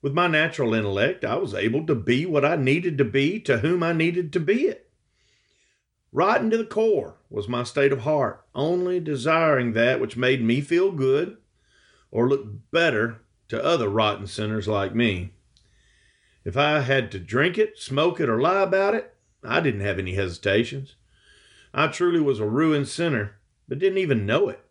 With 0.00 0.14
my 0.14 0.28
natural 0.28 0.72
intellect, 0.72 1.26
I 1.26 1.36
was 1.36 1.52
able 1.52 1.84
to 1.86 1.94
be 1.94 2.24
what 2.24 2.42
I 2.42 2.56
needed 2.56 2.96
to 2.96 3.04
be 3.04 3.38
to 3.40 3.58
whom 3.58 3.82
I 3.82 3.92
needed 3.92 4.32
to 4.32 4.40
be 4.40 4.62
it. 4.62 4.85
Rotten 6.16 6.48
to 6.48 6.56
the 6.56 6.64
core 6.64 7.16
was 7.28 7.46
my 7.46 7.62
state 7.62 7.92
of 7.92 8.00
heart, 8.00 8.42
only 8.54 8.98
desiring 9.00 9.74
that 9.74 10.00
which 10.00 10.16
made 10.16 10.42
me 10.42 10.62
feel 10.62 10.90
good 10.90 11.36
or 12.10 12.26
look 12.26 12.46
better 12.70 13.20
to 13.48 13.62
other 13.62 13.90
rotten 13.90 14.26
sinners 14.26 14.66
like 14.66 14.94
me. 14.94 15.32
If 16.42 16.56
I 16.56 16.80
had 16.80 17.10
to 17.10 17.18
drink 17.18 17.58
it, 17.58 17.78
smoke 17.78 18.18
it, 18.18 18.30
or 18.30 18.40
lie 18.40 18.62
about 18.62 18.94
it, 18.94 19.14
I 19.44 19.60
didn't 19.60 19.82
have 19.82 19.98
any 19.98 20.14
hesitations. 20.14 20.94
I 21.74 21.88
truly 21.88 22.20
was 22.20 22.40
a 22.40 22.46
ruined 22.46 22.88
sinner, 22.88 23.36
but 23.68 23.78
didn't 23.78 23.98
even 23.98 24.24
know 24.24 24.48
it. 24.48 24.64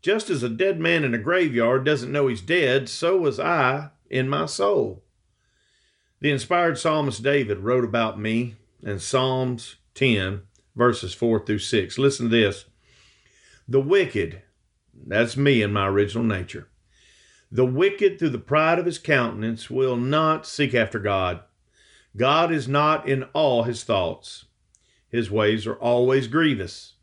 Just 0.00 0.30
as 0.30 0.42
a 0.42 0.48
dead 0.48 0.80
man 0.80 1.04
in 1.04 1.12
a 1.12 1.18
graveyard 1.18 1.84
doesn't 1.84 2.10
know 2.10 2.28
he's 2.28 2.40
dead, 2.40 2.88
so 2.88 3.18
was 3.18 3.38
I 3.38 3.90
in 4.08 4.30
my 4.30 4.46
soul. 4.46 5.02
The 6.20 6.30
inspired 6.30 6.78
psalmist 6.78 7.22
David 7.22 7.58
wrote 7.58 7.84
about 7.84 8.18
me 8.18 8.54
in 8.82 8.98
Psalms 8.98 9.76
10 9.94 10.44
verses 10.80 11.12
4 11.12 11.44
through 11.44 11.58
6. 11.58 11.98
Listen 11.98 12.30
to 12.30 12.34
this. 12.34 12.64
The 13.68 13.82
wicked, 13.82 14.40
that's 14.94 15.36
me 15.36 15.60
in 15.60 15.74
my 15.74 15.86
original 15.86 16.24
nature, 16.24 16.68
the 17.52 17.66
wicked 17.66 18.18
through 18.18 18.30
the 18.30 18.38
pride 18.38 18.78
of 18.78 18.86
his 18.86 18.98
countenance 18.98 19.68
will 19.68 19.96
not 19.96 20.46
seek 20.46 20.74
after 20.74 20.98
God. 20.98 21.40
God 22.16 22.50
is 22.50 22.66
not 22.66 23.06
in 23.06 23.24
all 23.34 23.64
his 23.64 23.84
thoughts. 23.84 24.46
His 25.10 25.30
ways 25.30 25.66
are 25.66 25.74
always 25.74 26.28
grievous. 26.28 26.94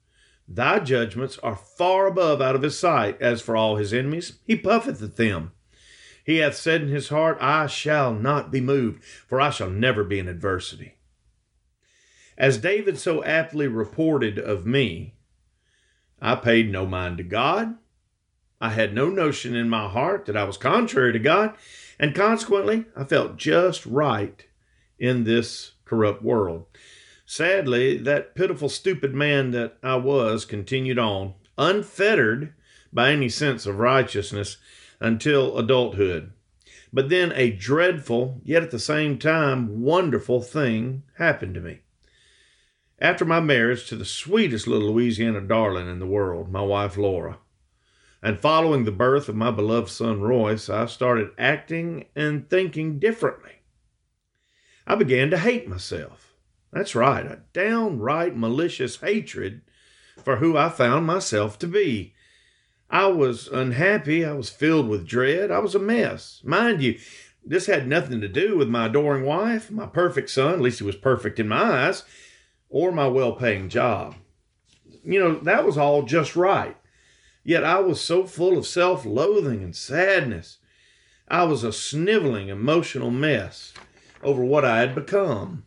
Thy 0.48 0.80
judgments 0.80 1.38
are 1.44 1.56
far 1.56 2.08
above 2.08 2.42
out 2.42 2.56
of 2.56 2.64
his 2.64 2.80
sight. 2.80 3.22
As 3.22 3.44
for 3.44 3.56
all 3.56 3.76
his 3.76 3.94
enemies, 3.94 4.40
he 4.44 4.56
puffeth 4.56 5.04
at 5.04 5.18
them. 5.18 5.52
He 6.24 6.38
hath 6.38 6.56
said 6.56 6.82
in 6.82 6.88
his 6.88 7.10
heart, 7.10 7.38
I 7.40 7.68
shall 7.68 8.12
not 8.12 8.52
be 8.52 8.60
moved, 8.60 9.04
for 9.04 9.40
I 9.40 9.52
shall 9.52 9.70
never 9.70 10.04
be 10.04 10.18
in 10.18 10.28
adversity. 10.28 10.97
As 12.38 12.60
David 12.60 13.00
so 13.00 13.24
aptly 13.24 13.68
reported 13.68 14.38
of 14.38 14.66
me, 14.66 15.16
I 16.22 16.36
paid 16.36 16.72
no 16.72 16.86
mind 16.86 17.18
to 17.18 17.24
God. 17.24 17.78
I 18.62 18.70
had 18.70 18.94
no 18.94 19.10
notion 19.10 19.56
in 19.56 19.70
my 19.70 19.88
heart 19.90 20.26
that 20.26 20.38
I 20.38 20.44
was 20.44 20.58
contrary 20.58 21.14
to 21.14 21.20
God, 21.20 21.56
and 22.00 22.14
consequently, 22.14 22.86
I 22.96 23.06
felt 23.06 23.38
just 23.38 23.86
right 23.86 24.46
in 25.00 25.24
this 25.24 25.74
corrupt 25.86 26.24
world. 26.24 26.66
Sadly, 27.26 27.98
that 27.98 28.36
pitiful, 28.36 28.70
stupid 28.70 29.16
man 29.16 29.52
that 29.52 29.78
I 29.82 29.96
was 29.96 30.46
continued 30.46 31.00
on, 31.00 31.34
unfettered 31.58 32.54
by 32.94 33.12
any 33.12 33.30
sense 33.30 33.66
of 33.66 33.80
righteousness 33.80 34.58
until 35.00 35.58
adulthood. 35.58 36.32
But 36.94 37.10
then 37.10 37.32
a 37.34 37.52
dreadful, 37.52 38.42
yet 38.44 38.64
at 38.64 38.72
the 38.72 38.80
same 38.80 39.18
time 39.18 39.82
wonderful 39.82 40.42
thing 40.42 41.04
happened 41.18 41.56
to 41.56 41.62
me. 41.62 41.82
After 43.00 43.26
my 43.26 43.40
marriage 43.40 43.86
to 43.88 43.96
the 43.96 44.06
sweetest 44.06 44.66
little 44.66 44.92
Louisiana 44.92 45.42
darling 45.42 45.88
in 45.88 46.00
the 46.00 46.08
world, 46.08 46.52
my 46.52 46.62
wife 46.62 46.98
Laura, 46.98 47.38
and 48.24 48.40
following 48.40 48.86
the 48.86 48.92
birth 48.92 49.30
of 49.30 49.36
my 49.36 49.52
beloved 49.52 49.90
son 49.90 50.20
Royce, 50.20 50.68
I 50.68 50.88
started 50.88 51.30
acting 51.38 52.06
and 52.16 52.50
thinking 52.50 52.98
differently. 52.98 53.62
I 54.88 54.96
began 54.96 55.30
to 55.30 55.38
hate 55.38 55.68
myself. 55.68 56.34
That's 56.74 56.96
right, 56.96 57.24
a 57.24 57.42
downright 57.54 58.36
malicious 58.36 58.96
hatred 58.96 59.62
for 60.24 60.38
who 60.38 60.58
I 60.58 60.70
found 60.70 61.06
myself 61.06 61.60
to 61.60 61.68
be. 61.68 62.16
I 62.90 63.08
was 63.08 63.48
unhappy. 63.48 64.26
I 64.26 64.34
was 64.34 64.50
filled 64.50 64.88
with 64.88 65.08
dread. 65.08 65.52
I 65.52 65.60
was 65.60 65.76
a 65.76 65.80
mess. 65.80 66.42
Mind 66.44 66.82
you, 66.82 66.98
this 67.46 67.68
had 67.68 67.88
nothing 67.88 68.22
to 68.22 68.28
do 68.28 68.58
with 68.58 68.70
my 68.70 68.88
adoring 68.88 69.24
wife, 69.24 69.70
my 69.70 69.86
perfect 69.86 70.32
son, 70.32 70.54
at 70.54 70.62
least 70.62 70.80
he 70.80 70.86
was 70.86 70.96
perfect 70.96 71.40
in 71.40 71.48
my 71.48 71.62
eyes 71.62 72.04
or 72.70 72.92
my 72.92 73.08
well 73.08 73.34
paying 73.34 73.70
job. 73.70 74.16
You 75.04 75.20
know, 75.20 75.36
that 75.40 75.66
was 75.66 75.78
all 75.78 76.04
just 76.04 76.36
right. 76.36 76.76
Yet 77.44 77.64
I 77.64 77.80
was 77.80 78.02
so 78.02 78.26
full 78.26 78.58
of 78.58 78.68
self 78.68 79.06
loathing 79.06 79.64
and 79.64 79.76
sadness. 79.76 80.58
I 81.30 81.44
was 81.44 81.64
a 81.64 81.72
sniveling, 81.72 82.50
emotional 82.50 83.12
mess 83.12 83.74
over 84.22 84.44
what 84.44 84.66
I 84.66 84.80
had 84.80 84.96
become. 84.96 85.66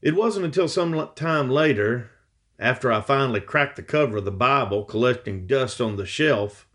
It 0.00 0.14
wasn't 0.14 0.44
until 0.44 0.68
some 0.68 1.10
time 1.14 1.50
later, 1.50 2.10
after 2.58 2.92
I 2.92 3.00
finally 3.00 3.40
cracked 3.40 3.76
the 3.76 3.82
cover 3.82 4.18
of 4.18 4.24
the 4.24 4.30
Bible 4.30 4.84
collecting 4.84 5.46
dust 5.46 5.80
on 5.80 5.96
the 5.96 6.06
shelf, 6.06 6.66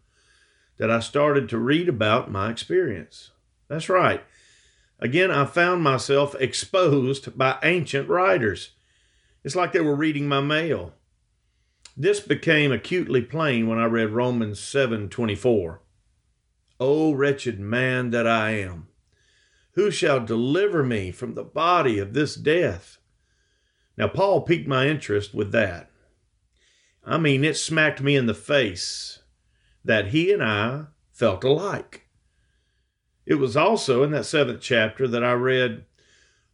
that 0.77 0.91
I 0.91 0.99
started 0.99 1.47
to 1.49 1.57
read 1.57 1.87
about 1.87 2.31
my 2.31 2.49
experience. 2.49 3.31
That's 3.67 3.89
right. 3.89 4.23
Again, 4.99 5.31
I 5.31 5.45
found 5.45 5.83
myself 5.83 6.35
exposed 6.39 7.37
by 7.37 7.57
ancient 7.63 8.09
writers 8.09 8.71
it's 9.43 9.55
like 9.55 9.71
they 9.71 9.81
were 9.81 9.95
reading 9.95 10.27
my 10.27 10.41
mail. 10.41 10.93
This 11.97 12.19
became 12.19 12.71
acutely 12.71 13.21
plain 13.21 13.67
when 13.67 13.77
I 13.77 13.85
read 13.85 14.11
Romans 14.11 14.59
7:24. 14.59 15.79
O 16.79 17.13
wretched 17.13 17.59
man 17.59 18.09
that 18.09 18.25
I 18.25 18.51
am, 18.51 18.87
who 19.73 19.91
shall 19.91 20.19
deliver 20.19 20.83
me 20.83 21.11
from 21.11 21.35
the 21.35 21.43
body 21.43 21.99
of 21.99 22.13
this 22.13 22.35
death? 22.35 22.97
Now 23.97 24.07
Paul 24.07 24.41
piqued 24.41 24.67
my 24.67 24.87
interest 24.87 25.33
with 25.33 25.51
that. 25.51 25.91
I 27.03 27.17
mean, 27.17 27.43
it 27.43 27.57
smacked 27.57 28.01
me 28.01 28.15
in 28.15 28.25
the 28.25 28.33
face 28.33 29.19
that 29.83 30.07
he 30.07 30.31
and 30.31 30.43
I 30.43 30.85
felt 31.11 31.43
alike. 31.43 32.07
It 33.25 33.35
was 33.35 33.55
also 33.55 34.03
in 34.03 34.11
that 34.11 34.25
seventh 34.25 34.61
chapter 34.61 35.07
that 35.07 35.23
I 35.23 35.33
read, 35.33 35.85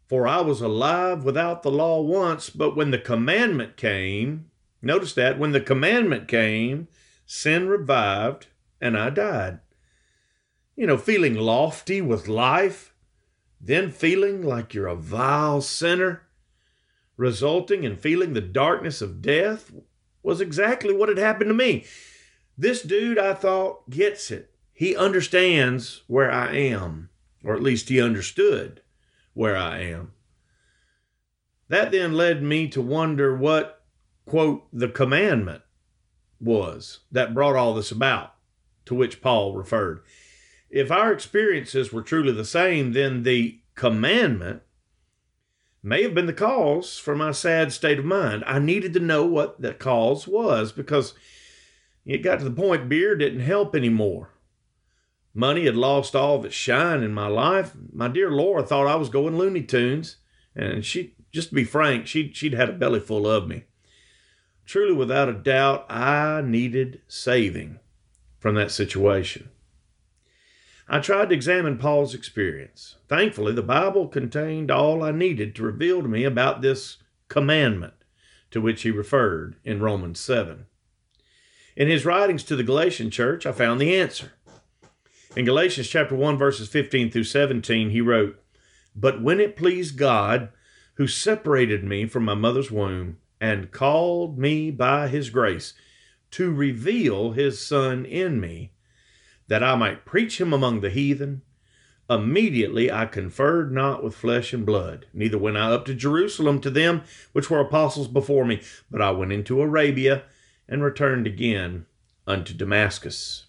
For 0.07 0.25
I 0.25 0.39
was 0.39 0.61
alive 0.61 1.25
without 1.25 1.63
the 1.63 1.71
law 1.71 2.01
once, 2.01 2.49
but 2.49 2.77
when 2.77 2.91
the 2.91 2.97
commandment 2.97 3.75
came, 3.75 4.49
notice 4.81 5.13
that, 5.13 5.37
when 5.37 5.51
the 5.51 5.59
commandment 5.59 6.29
came, 6.29 6.87
sin 7.25 7.67
revived 7.67 8.47
and 8.79 8.97
I 8.97 9.09
died. 9.09 9.59
You 10.77 10.87
know, 10.87 10.97
feeling 10.97 11.35
lofty 11.35 11.99
with 11.99 12.29
life, 12.29 12.93
then 13.59 13.91
feeling 13.91 14.41
like 14.41 14.73
you're 14.73 14.87
a 14.87 14.95
vile 14.95 15.59
sinner, 15.59 16.21
resulting 17.17 17.83
in 17.83 17.97
feeling 17.97 18.31
the 18.31 18.41
darkness 18.41 19.01
of 19.01 19.21
death, 19.21 19.73
was 20.23 20.39
exactly 20.39 20.93
what 20.95 21.09
had 21.09 21.17
happened 21.17 21.49
to 21.49 21.53
me. 21.53 21.83
This 22.57 22.81
dude, 22.81 23.19
I 23.19 23.33
thought, 23.33 23.89
gets 23.89 24.31
it. 24.31 24.53
He 24.71 24.95
understands 24.95 26.03
where 26.07 26.31
I 26.31 26.53
am, 26.55 27.09
or 27.43 27.55
at 27.55 27.63
least 27.63 27.89
he 27.89 27.99
understood 27.99 28.81
where 29.37 29.55
I 29.55 29.81
am. 29.81 30.13
That 31.69 31.91
then 31.91 32.13
led 32.13 32.41
me 32.41 32.67
to 32.69 32.81
wonder 32.81 33.37
what, 33.37 33.83
quote, 34.25 34.67
the 34.73 34.87
commandment 34.87 35.61
was 36.39 37.01
that 37.11 37.35
brought 37.35 37.55
all 37.55 37.75
this 37.75 37.91
about, 37.91 38.33
to 38.85 38.95
which 38.95 39.21
Paul 39.21 39.53
referred. 39.53 40.01
If 40.71 40.91
our 40.91 41.13
experiences 41.13 41.93
were 41.93 42.01
truly 42.01 42.31
the 42.31 42.45
same, 42.45 42.93
then 42.93 43.21
the 43.21 43.59
commandment 43.75 44.63
may 45.83 46.01
have 46.01 46.15
been 46.15 46.25
the 46.25 46.33
cause 46.33 46.97
for 46.97 47.15
my 47.15 47.31
sad 47.31 47.71
state 47.71 47.99
of 47.99 48.05
mind. 48.05 48.43
I 48.47 48.57
needed 48.57 48.91
to 48.93 48.99
know 48.99 49.23
what 49.23 49.61
the 49.61 49.75
cause 49.75 50.27
was 50.27 50.71
because 50.71 51.13
it 52.05 52.23
got 52.23 52.39
to 52.39 52.45
the 52.45 52.51
point 52.51 52.89
beer 52.89 53.15
didn't 53.15 53.41
help 53.41 53.75
anymore. 53.75 54.31
Money 55.37 55.65
had 55.65 55.75
lost 55.75 56.15
all 56.15 56.37
of 56.37 56.45
its 56.45 56.55
shine 56.55 57.03
in 57.03 57.13
my 57.13 57.27
life. 57.27 57.73
My 57.93 58.07
dear 58.07 58.31
Laura 58.31 58.63
thought 58.63 58.87
I 58.87 58.95
was 58.95 59.09
going 59.09 59.37
Looney 59.37 59.61
Tunes, 59.61 60.15
and 60.55 60.83
she, 60.83 61.13
just 61.31 61.49
to 61.49 61.55
be 61.55 61.63
frank, 61.63 62.07
she 62.07 62.33
she'd 62.33 62.55
had 62.55 62.69
a 62.69 62.73
belly 62.73 62.99
full 62.99 63.27
of 63.27 63.47
me. 63.47 63.65
Truly, 64.65 64.95
without 64.95 65.29
a 65.29 65.33
doubt, 65.33 65.85
I 65.91 66.41
needed 66.41 67.01
saving 67.07 67.77
from 68.39 68.55
that 68.55 68.71
situation. 68.71 69.51
I 70.89 71.01
tried 71.01 71.29
to 71.29 71.35
examine 71.35 71.77
Paul's 71.77 72.15
experience. 72.15 72.95
Thankfully, 73.07 73.53
the 73.53 73.61
Bible 73.61 74.07
contained 74.07 74.71
all 74.71 75.03
I 75.03 75.11
needed 75.11 75.53
to 75.55 75.63
reveal 75.63 76.01
to 76.01 76.07
me 76.07 76.23
about 76.23 76.63
this 76.63 76.97
commandment 77.27 77.93
to 78.49 78.59
which 78.59 78.81
he 78.81 78.89
referred 78.89 79.57
in 79.63 79.81
Romans 79.81 80.19
7. 80.19 80.65
In 81.75 81.89
his 81.89 82.05
writings 82.05 82.43
to 82.45 82.55
the 82.55 82.63
Galatian 82.63 83.11
church, 83.11 83.45
I 83.45 83.51
found 83.51 83.79
the 83.79 83.95
answer. 83.95 84.31
In 85.37 85.45
Galatians 85.45 85.87
chapter 85.87 86.15
1 86.15 86.35
verses 86.35 86.67
15 86.67 87.11
through 87.11 87.25
17, 87.25 87.91
he 87.91 88.01
wrote, 88.01 88.41
"But 88.95 89.21
when 89.21 89.39
it 89.39 89.55
pleased 89.55 89.95
God, 89.95 90.49
who 90.95 91.05
separated 91.05 91.83
me 91.83 92.07
from 92.07 92.25
my 92.25 92.33
mother's 92.33 92.71
womb 92.71 93.17
and 93.39 93.69
called 93.69 94.39
me 94.39 94.71
by 94.71 95.07
his 95.09 95.29
grace 95.29 95.75
to 96.31 96.51
reveal 96.51 97.33
his 97.33 97.59
son 97.59 98.03
in 98.03 98.39
me, 98.41 98.71
that 99.47 99.61
I 99.61 99.75
might 99.75 100.05
preach 100.05 100.41
him 100.41 100.53
among 100.53 100.81
the 100.81 100.89
heathen. 100.89 101.43
Immediately 102.09 102.91
I 102.91 103.05
conferred 103.05 103.71
not 103.71 104.03
with 104.03 104.15
flesh 104.15 104.53
and 104.53 104.65
blood, 104.65 105.05
neither 105.13 105.37
went 105.37 105.57
I 105.57 105.71
up 105.71 105.85
to 105.85 105.93
Jerusalem 105.93 106.59
to 106.61 106.71
them 106.71 107.03
which 107.33 107.51
were 107.51 107.59
apostles 107.59 108.07
before 108.07 108.43
me, 108.43 108.61
but 108.89 109.03
I 109.03 109.11
went 109.11 109.31
into 109.31 109.61
Arabia 109.61 110.23
and 110.67 110.83
returned 110.83 111.27
again 111.27 111.85
unto 112.25 112.55
Damascus. 112.55 113.43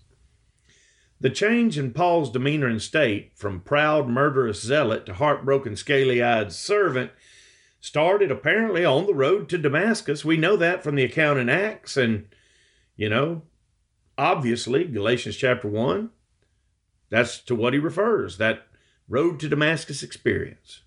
The 1.21 1.31
change 1.31 1.77
in 1.77 1.93
Paul's 1.93 2.31
demeanor 2.31 2.69
and 2.69 2.81
state, 2.81 3.33
from 3.35 3.61
proud, 3.61 4.09
murderous 4.09 4.63
zealot 4.63 5.05
to 5.07 5.15
heartbroken, 5.15 5.75
scaly 5.75 6.23
eyed 6.23 6.53
servant, 6.53 7.11
started 7.81 8.31
apparently 8.31 8.85
on 8.85 9.07
the 9.07 9.15
road 9.15 9.49
to 9.49 9.59
Damascus. 9.59 10.25
We 10.25 10.37
know 10.37 10.57
that 10.57 10.85
from 10.85 10.95
the 10.95 11.05
account 11.05 11.39
in 11.39 11.49
Acts, 11.49 11.97
and, 11.97 12.27
you 12.97 13.09
know, 13.09 13.43
obviously, 14.17 14.85
Galatians 14.85 15.37
chapter 15.37 15.69
1, 15.69 16.11
that's 17.11 17.39
to 17.41 17.55
what 17.55 17.73
he 17.73 17.79
refers, 17.79 18.39
that 18.39 18.67
road 19.09 19.41
to 19.41 19.49
Damascus 19.49 20.03
experience. 20.03 20.83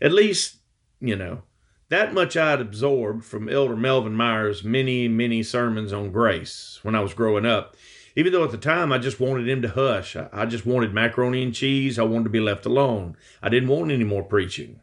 At 0.00 0.12
least, 0.12 0.58
you 1.00 1.16
know, 1.16 1.42
that 1.88 2.14
much 2.14 2.36
I'd 2.36 2.60
absorbed 2.60 3.24
from 3.24 3.48
Elder 3.48 3.76
Melvin 3.76 4.14
Myers' 4.14 4.62
many, 4.62 5.08
many 5.08 5.42
sermons 5.42 5.92
on 5.92 6.12
grace 6.12 6.78
when 6.82 6.94
I 6.94 7.00
was 7.00 7.14
growing 7.14 7.46
up. 7.46 7.76
Even 8.16 8.32
though 8.32 8.44
at 8.44 8.50
the 8.50 8.58
time 8.58 8.92
I 8.92 8.98
just 8.98 9.20
wanted 9.20 9.48
him 9.48 9.62
to 9.62 9.68
hush. 9.68 10.16
I 10.16 10.46
just 10.46 10.66
wanted 10.66 10.92
macaroni 10.92 11.42
and 11.42 11.54
cheese. 11.54 11.98
I 11.98 12.02
wanted 12.02 12.24
to 12.24 12.30
be 12.30 12.40
left 12.40 12.66
alone. 12.66 13.16
I 13.42 13.48
didn't 13.48 13.68
want 13.68 13.90
any 13.90 14.04
more 14.04 14.22
preaching. 14.22 14.80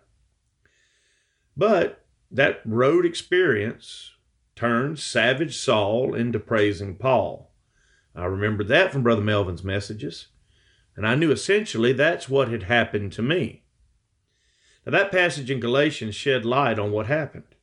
But 1.56 2.06
that 2.32 2.62
road 2.66 3.06
experience 3.06 4.12
turned 4.56 5.00
savage 5.00 5.58
Saul 5.58 6.14
into 6.14 6.40
praising 6.40 6.96
Paul. 6.96 7.52
I 8.16 8.26
remember 8.26 8.64
that 8.64 8.92
from 8.92 9.04
Brother 9.04 9.22
Melvin's 9.22 9.64
messages, 9.64 10.28
and 10.96 11.08
I 11.08 11.16
knew 11.16 11.32
essentially 11.32 11.94
that's 11.94 12.28
what 12.28 12.50
had 12.50 12.64
happened 12.64 13.12
to 13.14 13.22
me. 13.22 13.64
Now, 14.86 14.92
that 14.94 15.12
passage 15.12 15.52
in 15.52 15.60
Galatians 15.60 16.16
shed 16.16 16.46
light 16.46 16.80
on 16.80 16.92
what 16.92 17.08
happened. 17.08 17.56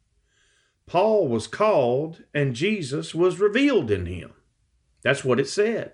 Paul 0.86 1.26
was 1.26 1.46
called, 1.46 2.22
and 2.32 2.54
Jesus 2.54 3.14
was 3.14 3.40
revealed 3.40 3.90
in 3.90 4.06
him. 4.06 4.32
That's 5.04 5.24
what 5.24 5.38
it 5.38 5.48
said. 5.48 5.92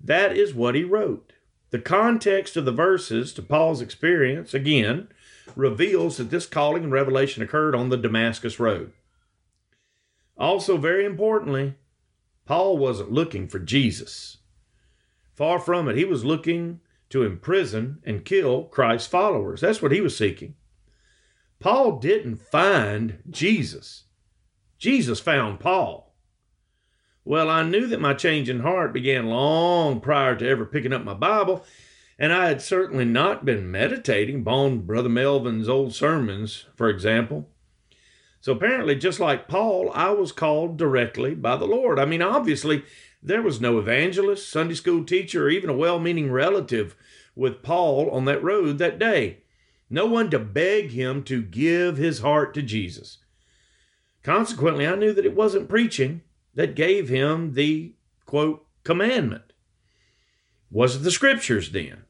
That 0.00 0.36
is 0.36 0.52
what 0.52 0.74
he 0.74 0.82
wrote. 0.82 1.32
The 1.70 1.78
context 1.78 2.56
of 2.56 2.64
the 2.64 2.72
verses 2.72 3.32
to 3.34 3.42
Paul's 3.42 3.80
experience, 3.80 4.54
again, 4.54 5.08
reveals 5.54 6.16
that 6.16 6.30
this 6.30 6.46
calling 6.46 6.84
and 6.84 6.92
revelation 6.92 7.42
occurred 7.42 7.74
on 7.74 7.90
the 7.90 7.96
Damascus 7.96 8.58
Road. 8.58 8.92
Also, 10.38 10.76
very 10.76 11.04
importantly, 11.04 11.74
Paul 12.46 12.78
wasn't 12.78 13.12
looking 13.12 13.46
for 13.46 13.58
Jesus. 13.58 14.38
Far 15.34 15.58
from 15.58 15.88
it, 15.88 15.96
he 15.96 16.04
was 16.04 16.24
looking 16.24 16.80
to 17.10 17.24
imprison 17.24 18.00
and 18.04 18.24
kill 18.24 18.64
Christ's 18.64 19.08
followers. 19.08 19.60
That's 19.60 19.82
what 19.82 19.92
he 19.92 20.00
was 20.00 20.16
seeking. 20.16 20.54
Paul 21.58 21.98
didn't 21.98 22.36
find 22.36 23.22
Jesus, 23.28 24.04
Jesus 24.78 25.20
found 25.20 25.60
Paul. 25.60 26.05
Well, 27.26 27.50
I 27.50 27.64
knew 27.64 27.88
that 27.88 28.00
my 28.00 28.14
change 28.14 28.48
in 28.48 28.60
heart 28.60 28.92
began 28.92 29.26
long 29.26 30.00
prior 30.00 30.36
to 30.36 30.48
ever 30.48 30.64
picking 30.64 30.92
up 30.92 31.02
my 31.02 31.12
Bible, 31.12 31.66
and 32.20 32.32
I 32.32 32.46
had 32.46 32.62
certainly 32.62 33.04
not 33.04 33.44
been 33.44 33.68
meditating 33.68 34.42
upon 34.42 34.82
Brother 34.82 35.08
Melvin's 35.08 35.68
old 35.68 35.92
sermons, 35.92 36.66
for 36.76 36.88
example. 36.88 37.48
So 38.40 38.52
apparently, 38.52 38.94
just 38.94 39.18
like 39.18 39.48
Paul, 39.48 39.90
I 39.92 40.10
was 40.10 40.30
called 40.30 40.76
directly 40.76 41.34
by 41.34 41.56
the 41.56 41.64
Lord. 41.64 41.98
I 41.98 42.04
mean, 42.04 42.22
obviously, 42.22 42.84
there 43.20 43.42
was 43.42 43.60
no 43.60 43.80
evangelist, 43.80 44.48
Sunday 44.48 44.74
school 44.74 45.04
teacher, 45.04 45.46
or 45.46 45.50
even 45.50 45.68
a 45.68 45.76
well 45.76 45.98
meaning 45.98 46.30
relative 46.30 46.94
with 47.34 47.60
Paul 47.60 48.08
on 48.10 48.24
that 48.26 48.40
road 48.40 48.78
that 48.78 49.00
day. 49.00 49.38
No 49.90 50.06
one 50.06 50.30
to 50.30 50.38
beg 50.38 50.92
him 50.92 51.24
to 51.24 51.42
give 51.42 51.96
his 51.96 52.20
heart 52.20 52.54
to 52.54 52.62
Jesus. 52.62 53.18
Consequently, 54.22 54.86
I 54.86 54.94
knew 54.94 55.12
that 55.12 55.26
it 55.26 55.34
wasn't 55.34 55.68
preaching 55.68 56.22
that 56.56 56.74
gave 56.74 57.08
him 57.08 57.52
the 57.52 57.94
quote 58.24 58.66
commandment. 58.82 59.52
Was 60.70 60.96
it 60.96 60.98
the 61.00 61.12
scriptures 61.12 61.70
then? 61.70 62.02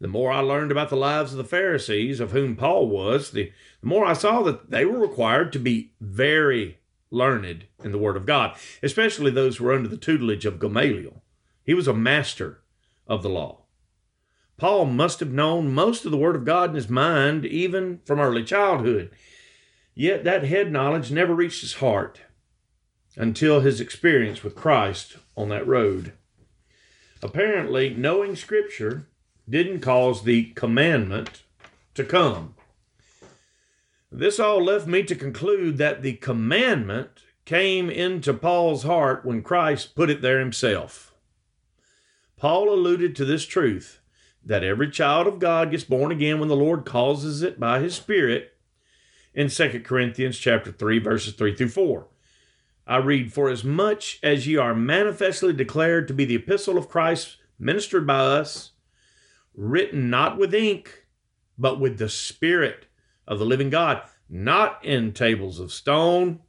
The 0.00 0.08
more 0.08 0.30
I 0.30 0.40
learned 0.40 0.70
about 0.70 0.90
the 0.90 0.96
lives 0.96 1.32
of 1.32 1.38
the 1.38 1.44
Pharisees, 1.44 2.20
of 2.20 2.32
whom 2.32 2.56
Paul 2.56 2.88
was, 2.88 3.30
the, 3.30 3.52
the 3.80 3.86
more 3.86 4.04
I 4.04 4.12
saw 4.12 4.42
that 4.42 4.70
they 4.70 4.84
were 4.84 4.98
required 4.98 5.52
to 5.52 5.58
be 5.58 5.92
very 6.00 6.78
learned 7.10 7.66
in 7.82 7.92
the 7.92 7.98
Word 7.98 8.16
of 8.16 8.26
God, 8.26 8.56
especially 8.82 9.30
those 9.30 9.56
who 9.56 9.64
were 9.64 9.74
under 9.74 9.88
the 9.88 9.96
tutelage 9.96 10.44
of 10.44 10.58
Gamaliel. 10.58 11.22
He 11.64 11.74
was 11.74 11.88
a 11.88 11.94
master 11.94 12.62
of 13.06 13.22
the 13.22 13.28
law. 13.28 13.62
Paul 14.56 14.86
must 14.86 15.20
have 15.20 15.32
known 15.32 15.72
most 15.72 16.04
of 16.04 16.10
the 16.10 16.18
Word 16.18 16.36
of 16.36 16.44
God 16.44 16.70
in 16.70 16.76
his 16.76 16.88
mind, 16.88 17.44
even 17.44 18.00
from 18.04 18.20
early 18.20 18.44
childhood. 18.44 19.10
Yet 19.94 20.24
that 20.24 20.44
head 20.44 20.72
knowledge 20.72 21.10
never 21.10 21.34
reached 21.34 21.60
his 21.60 21.74
heart 21.74 22.20
until 23.16 23.60
his 23.60 23.80
experience 23.80 24.42
with 24.42 24.54
Christ 24.54 25.16
on 25.36 25.48
that 25.50 25.66
road. 25.66 26.12
Apparently, 27.22 27.90
knowing 27.90 28.34
Scripture 28.34 29.06
didn't 29.48 29.80
cause 29.80 30.22
the 30.22 30.46
commandment 30.54 31.42
to 31.94 32.04
come. 32.04 32.54
This 34.10 34.38
all 34.38 34.62
left 34.62 34.86
me 34.86 35.02
to 35.04 35.14
conclude 35.14 35.78
that 35.78 36.02
the 36.02 36.14
commandment 36.14 37.10
came 37.44 37.90
into 37.90 38.34
Paul's 38.34 38.82
heart 38.82 39.24
when 39.24 39.42
Christ 39.42 39.94
put 39.94 40.10
it 40.10 40.22
there 40.22 40.38
himself. 40.38 41.14
Paul 42.36 42.72
alluded 42.72 43.14
to 43.16 43.24
this 43.24 43.46
truth 43.46 44.00
that 44.44 44.64
every 44.64 44.90
child 44.90 45.26
of 45.26 45.38
God 45.38 45.70
gets 45.70 45.84
born 45.84 46.10
again 46.10 46.40
when 46.40 46.48
the 46.48 46.56
Lord 46.56 46.84
causes 46.84 47.42
it 47.42 47.60
by 47.60 47.80
his 47.80 47.94
Spirit 47.94 48.54
in 49.34 49.48
2 49.48 49.80
Corinthians 49.84 50.38
chapter 50.38 50.72
3 50.72 50.98
verses 50.98 51.34
3 51.34 51.54
through 51.54 51.68
4. 51.68 52.06
I 52.86 52.96
read, 52.96 53.32
For 53.32 53.48
as 53.48 53.62
much 53.62 54.18
as 54.22 54.46
ye 54.46 54.56
are 54.56 54.74
manifestly 54.74 55.52
declared 55.52 56.08
to 56.08 56.14
be 56.14 56.24
the 56.24 56.36
epistle 56.36 56.76
of 56.76 56.88
Christ 56.88 57.36
ministered 57.58 58.06
by 58.06 58.18
us, 58.18 58.72
written 59.54 60.10
not 60.10 60.38
with 60.38 60.54
ink, 60.54 61.06
but 61.56 61.78
with 61.78 61.98
the 61.98 62.08
Spirit 62.08 62.86
of 63.26 63.38
the 63.38 63.44
living 63.44 63.70
God, 63.70 64.02
not 64.28 64.84
in 64.84 65.12
tables 65.12 65.60
of 65.60 65.72
stone, 65.72 66.40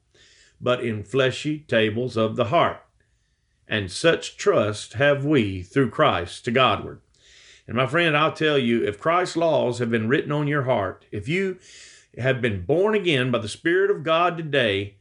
but 0.60 0.84
in 0.84 1.04
fleshy 1.04 1.60
tables 1.60 2.18
of 2.18 2.36
the 2.36 2.46
heart. 2.46 2.82
And 3.68 3.92
such 3.92 4.38
trust 4.38 4.94
have 4.94 5.26
we 5.26 5.62
through 5.62 5.90
Christ 5.90 6.46
to 6.46 6.52
Godward. 6.52 7.02
And 7.68 7.78
my 7.78 7.86
friend, 7.86 8.18
I'll 8.18 8.34
tell 8.34 8.58
you, 8.58 8.84
if 8.84 9.00
Christ's 9.00 9.38
laws 9.38 9.80
have 9.80 9.90
been 9.90 10.08
written 10.08 10.32
on 10.32 10.48
your 10.48 10.64
heart, 10.64 11.06
if 11.12 11.28
you 11.28 11.60
have 12.18 12.42
been 12.42 12.66
born 12.66 12.96
again 12.96 13.32
by 13.32 13.40
the 13.40 13.48
Spirit 13.48 13.90
of 13.90 14.04
God 14.04 14.38
today, 14.38 14.98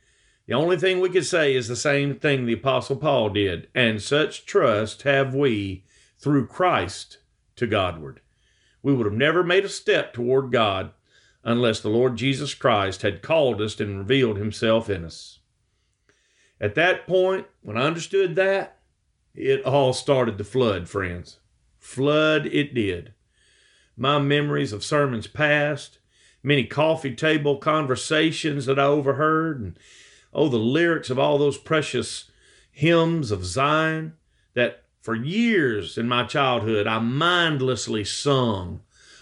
the 0.46 0.54
only 0.54 0.76
thing 0.76 1.00
we 1.00 1.10
could 1.10 1.26
say 1.26 1.54
is 1.54 1.68
the 1.68 1.76
same 1.76 2.18
thing 2.18 2.44
the 2.44 2.54
Apostle 2.54 2.96
Paul 2.96 3.30
did. 3.30 3.68
And 3.74 4.02
such 4.02 4.44
trust 4.44 5.02
have 5.02 5.34
we 5.34 5.84
through 6.18 6.46
Christ 6.46 7.18
to 7.56 7.66
Godward. 7.66 8.20
We 8.82 8.92
would 8.92 9.06
have 9.06 9.14
never 9.14 9.44
made 9.44 9.64
a 9.64 9.68
step 9.68 10.12
toward 10.12 10.50
God 10.50 10.92
unless 11.44 11.80
the 11.80 11.88
Lord 11.88 12.16
Jesus 12.16 12.54
Christ 12.54 13.02
had 13.02 13.22
called 13.22 13.60
us 13.60 13.78
and 13.80 13.98
revealed 13.98 14.38
himself 14.38 14.90
in 14.90 15.04
us. 15.04 15.38
At 16.60 16.74
that 16.76 17.06
point, 17.06 17.46
when 17.62 17.76
I 17.76 17.82
understood 17.82 18.36
that, 18.36 18.78
it 19.34 19.64
all 19.64 19.92
started 19.92 20.38
to 20.38 20.44
flood, 20.44 20.88
friends. 20.88 21.38
Flood 21.78 22.46
it 22.46 22.74
did. 22.74 23.14
My 23.96 24.18
memories 24.18 24.72
of 24.72 24.84
sermons 24.84 25.26
past, 25.26 25.98
many 26.42 26.64
coffee 26.64 27.14
table 27.14 27.56
conversations 27.56 28.66
that 28.66 28.78
I 28.78 28.84
overheard, 28.84 29.60
and 29.60 29.78
oh, 30.32 30.48
the 30.48 30.58
lyrics 30.58 31.10
of 31.10 31.18
all 31.18 31.38
those 31.38 31.58
precious 31.58 32.30
hymns 32.70 33.30
of 33.30 33.44
Zion 33.44 34.14
that 34.54 34.84
for 35.00 35.14
years 35.14 35.98
in 35.98 36.08
my 36.08 36.24
childhood 36.24 36.86
I 36.86 36.98
mindlessly 36.98 38.04
sung 38.04 38.80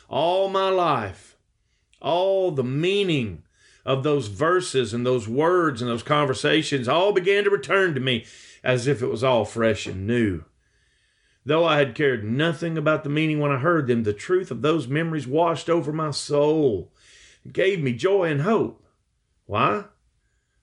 all 0.08 0.48
my 0.48 0.68
life. 0.68 1.36
All 2.00 2.50
the 2.50 2.64
meaning 2.64 3.42
of 3.84 4.02
those 4.02 4.28
verses 4.28 4.92
and 4.92 5.04
those 5.06 5.28
words 5.28 5.80
and 5.80 5.90
those 5.90 6.02
conversations 6.02 6.88
all 6.88 7.12
began 7.12 7.44
to 7.44 7.50
return 7.50 7.94
to 7.94 8.00
me 8.00 8.24
as 8.62 8.86
if 8.86 9.02
it 9.02 9.06
was 9.06 9.24
all 9.24 9.44
fresh 9.44 9.86
and 9.86 10.06
new. 10.06 10.44
Though 11.44 11.64
I 11.64 11.78
had 11.78 11.94
cared 11.94 12.22
nothing 12.22 12.76
about 12.76 13.02
the 13.02 13.10
meaning 13.10 13.38
when 13.38 13.50
I 13.50 13.58
heard 13.58 13.86
them, 13.86 14.02
the 14.02 14.12
truth 14.12 14.50
of 14.50 14.60
those 14.60 14.86
memories 14.86 15.26
washed 15.26 15.70
over 15.70 15.92
my 15.92 16.10
soul 16.10 16.92
and 17.42 17.54
gave 17.54 17.80
me 17.82 17.94
joy 17.94 18.30
and 18.30 18.42
hope. 18.42 18.84
Why? 19.46 19.84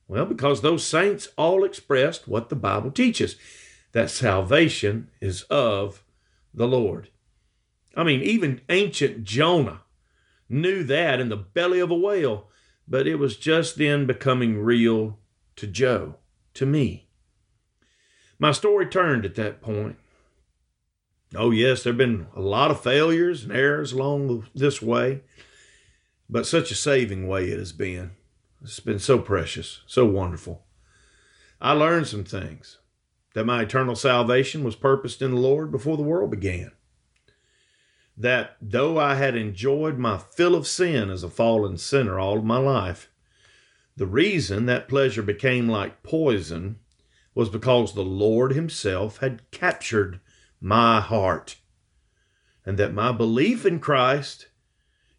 Well, 0.08 0.26
because 0.26 0.62
those 0.62 0.86
saints 0.86 1.30
all 1.38 1.64
expressed 1.64 2.28
what 2.28 2.50
the 2.50 2.56
Bible 2.56 2.92
teaches 2.92 3.36
that 3.92 4.10
salvation 4.10 5.10
is 5.22 5.44
of 5.44 6.04
the 6.54 6.68
Lord. 6.68 7.10
I 7.96 8.04
mean, 8.04 8.22
even 8.22 8.62
ancient 8.70 9.24
Jonah 9.24 9.82
knew 10.50 10.84
that 10.84 11.20
in 11.20 11.30
the 11.30 11.38
belly 11.38 11.80
of 11.80 11.92
a 11.92 11.96
whale, 11.96 12.48
but 12.88 13.08
it 13.08 13.16
was 13.16 13.38
just 13.38 13.78
then 13.78 14.06
becoming 14.06 14.60
real 14.60 15.20
to 15.58 15.68
Joe, 15.68 16.16
to 16.54 16.66
me. 16.66 17.10
My 18.40 18.52
story 18.52 18.86
turned 18.86 19.26
at 19.26 19.36
that 19.36 19.62
point. 19.62 19.98
Oh, 21.36 21.52
yes, 21.52 21.84
there 21.84 21.92
have 21.92 21.98
been 21.98 22.28
a 22.34 22.40
lot 22.42 22.72
of 22.72 22.82
failures 22.82 23.44
and 23.44 23.52
errors 23.52 23.92
along 23.92 24.48
this 24.56 24.82
way, 24.82 25.22
but 26.30 26.46
such 26.46 26.72
a 26.72 26.76
saving 26.76 27.28
way 27.28 27.50
it 27.50 27.60
has 27.60 27.74
been. 27.74 28.12
It's 28.62 28.80
been 28.80 29.00
so 29.00 29.20
precious, 29.20 29.82
so 29.86 30.06
wonderful. 30.06 30.66
I 31.62 31.74
learned 31.74 32.08
some 32.08 32.24
things 32.24 32.80
that 33.34 33.46
my 33.46 33.62
eternal 33.62 33.96
salvation 33.96 34.64
was 34.64 34.76
purposed 34.76 35.22
in 35.22 35.32
the 35.32 35.38
Lord 35.38 35.72
before 35.72 35.96
the 35.96 36.04
world 36.04 36.32
began. 36.32 36.72
That 38.18 38.58
though 38.60 38.98
I 38.98 39.16
had 39.16 39.36
enjoyed 39.36 40.00
my 40.00 40.18
fill 40.18 40.56
of 40.56 40.66
sin 40.66 41.12
as 41.12 41.22
a 41.22 41.30
fallen 41.30 41.78
sinner 41.78 42.20
all 42.20 42.40
of 42.40 42.44
my 42.44 42.58
life, 42.58 43.12
the 43.96 44.08
reason 44.08 44.66
that 44.66 44.88
pleasure 44.88 45.22
became 45.22 45.68
like 45.68 46.02
poison 46.02 46.80
was 47.36 47.50
because 47.50 47.94
the 47.94 48.04
Lord 48.04 48.54
Himself 48.54 49.20
had 49.20 49.50
captured 49.52 50.20
my 50.60 51.00
heart, 51.00 51.58
and 52.66 52.80
that 52.80 52.94
my 52.94 53.12
belief 53.12 53.66
in 53.66 53.80
Christ 53.80 54.48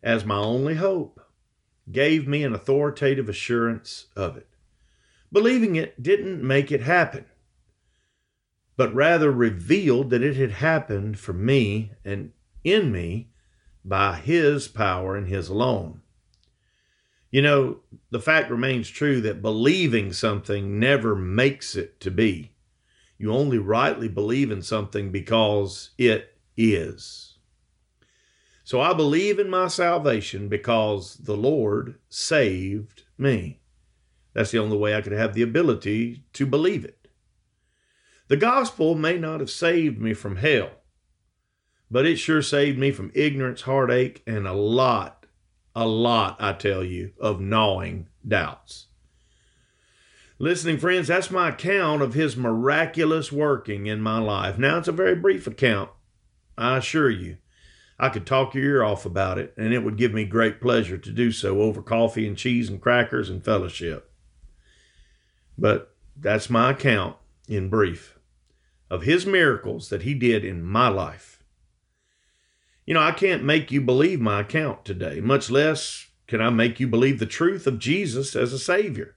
as 0.02 0.24
my 0.24 0.38
only 0.38 0.74
hope 0.74 1.20
gave 1.92 2.26
me 2.28 2.44
an 2.44 2.54
authoritative 2.54 3.28
assurance 3.28 4.06
of 4.16 4.36
it. 4.36 4.48
Believing 5.32 5.76
it 5.76 6.02
didn't 6.02 6.42
make 6.42 6.72
it 6.72 6.82
happen, 6.82 7.26
but 8.76 8.94
rather 8.94 9.30
revealed 9.30 10.10
that 10.10 10.22
it 10.22 10.36
had 10.36 10.52
happened 10.52 11.18
for 11.18 11.32
me 11.32 11.92
and 12.04 12.32
in 12.64 12.90
me 12.92 13.30
by 13.84 14.16
His 14.16 14.68
power 14.68 15.16
and 15.16 15.28
His 15.28 15.48
alone. 15.48 16.02
You 17.30 17.42
know, 17.42 17.80
the 18.10 18.20
fact 18.20 18.50
remains 18.50 18.88
true 18.88 19.20
that 19.20 19.42
believing 19.42 20.12
something 20.12 20.78
never 20.78 21.14
makes 21.14 21.76
it 21.76 22.00
to 22.00 22.10
be. 22.10 22.52
You 23.18 23.32
only 23.32 23.58
rightly 23.58 24.08
believe 24.08 24.50
in 24.50 24.62
something 24.62 25.10
because 25.10 25.90
it 25.98 26.38
is. 26.56 27.27
So 28.68 28.82
I 28.82 28.92
believe 28.92 29.38
in 29.38 29.48
my 29.48 29.68
salvation 29.68 30.48
because 30.48 31.16
the 31.16 31.38
Lord 31.38 31.94
saved 32.10 33.04
me. 33.16 33.62
That's 34.34 34.50
the 34.50 34.58
only 34.58 34.76
way 34.76 34.94
I 34.94 35.00
could 35.00 35.14
have 35.14 35.32
the 35.32 35.40
ability 35.40 36.24
to 36.34 36.44
believe 36.44 36.84
it. 36.84 37.08
The 38.26 38.36
gospel 38.36 38.94
may 38.94 39.16
not 39.16 39.40
have 39.40 39.48
saved 39.48 39.98
me 40.02 40.12
from 40.12 40.36
hell, 40.36 40.68
but 41.90 42.04
it 42.04 42.16
sure 42.16 42.42
saved 42.42 42.78
me 42.78 42.90
from 42.90 43.10
ignorance, 43.14 43.62
heartache, 43.62 44.22
and 44.26 44.46
a 44.46 44.52
lot, 44.52 45.24
a 45.74 45.86
lot, 45.86 46.36
I 46.38 46.52
tell 46.52 46.84
you, 46.84 47.12
of 47.18 47.40
gnawing 47.40 48.08
doubts. 48.26 48.88
Listening 50.38 50.76
friends, 50.76 51.08
that's 51.08 51.30
my 51.30 51.48
account 51.48 52.02
of 52.02 52.12
his 52.12 52.36
miraculous 52.36 53.32
working 53.32 53.86
in 53.86 54.02
my 54.02 54.18
life. 54.18 54.58
Now, 54.58 54.76
it's 54.76 54.88
a 54.88 54.92
very 54.92 55.14
brief 55.14 55.46
account, 55.46 55.88
I 56.58 56.76
assure 56.76 57.08
you. 57.08 57.38
I 57.98 58.10
could 58.10 58.26
talk 58.26 58.54
your 58.54 58.64
ear 58.64 58.84
off 58.84 59.04
about 59.04 59.38
it, 59.38 59.52
and 59.56 59.74
it 59.74 59.82
would 59.82 59.96
give 59.96 60.12
me 60.12 60.24
great 60.24 60.60
pleasure 60.60 60.98
to 60.98 61.10
do 61.10 61.32
so 61.32 61.62
over 61.62 61.82
coffee 61.82 62.28
and 62.28 62.36
cheese 62.36 62.68
and 62.68 62.80
crackers 62.80 63.28
and 63.28 63.44
fellowship. 63.44 64.10
But 65.56 65.94
that's 66.16 66.48
my 66.48 66.70
account 66.70 67.16
in 67.48 67.68
brief 67.68 68.18
of 68.90 69.02
his 69.02 69.26
miracles 69.26 69.88
that 69.88 70.02
he 70.02 70.14
did 70.14 70.44
in 70.44 70.62
my 70.62 70.88
life. 70.88 71.42
You 72.86 72.94
know, 72.94 73.02
I 73.02 73.12
can't 73.12 73.44
make 73.44 73.70
you 73.70 73.80
believe 73.80 74.20
my 74.20 74.40
account 74.40 74.84
today, 74.84 75.20
much 75.20 75.50
less 75.50 76.06
can 76.26 76.40
I 76.40 76.50
make 76.50 76.78
you 76.78 76.86
believe 76.86 77.18
the 77.18 77.26
truth 77.26 77.66
of 77.66 77.78
Jesus 77.78 78.36
as 78.36 78.52
a 78.52 78.58
Savior. 78.58 79.16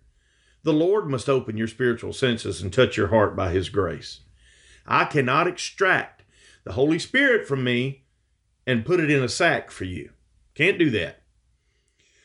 The 0.64 0.74
Lord 0.74 1.10
must 1.10 1.30
open 1.30 1.58
your 1.58 1.68
spiritual 1.68 2.14
senses 2.14 2.62
and 2.62 2.72
touch 2.72 2.98
your 2.98 3.08
heart 3.08 3.36
by 3.36 3.52
His 3.52 3.70
grace. 3.70 4.22
I 4.86 5.06
cannot 5.06 5.48
extract 5.48 6.24
the 6.64 6.74
Holy 6.74 7.00
Spirit 7.00 7.48
from 7.48 7.64
me 7.64 8.01
and 8.66 8.86
put 8.86 9.00
it 9.00 9.10
in 9.10 9.24
a 9.24 9.30
sack 9.30 9.72
for 9.72 9.86
you. 9.86 10.12
Can't 10.56 10.80
do 10.80 10.90
that. 10.92 11.22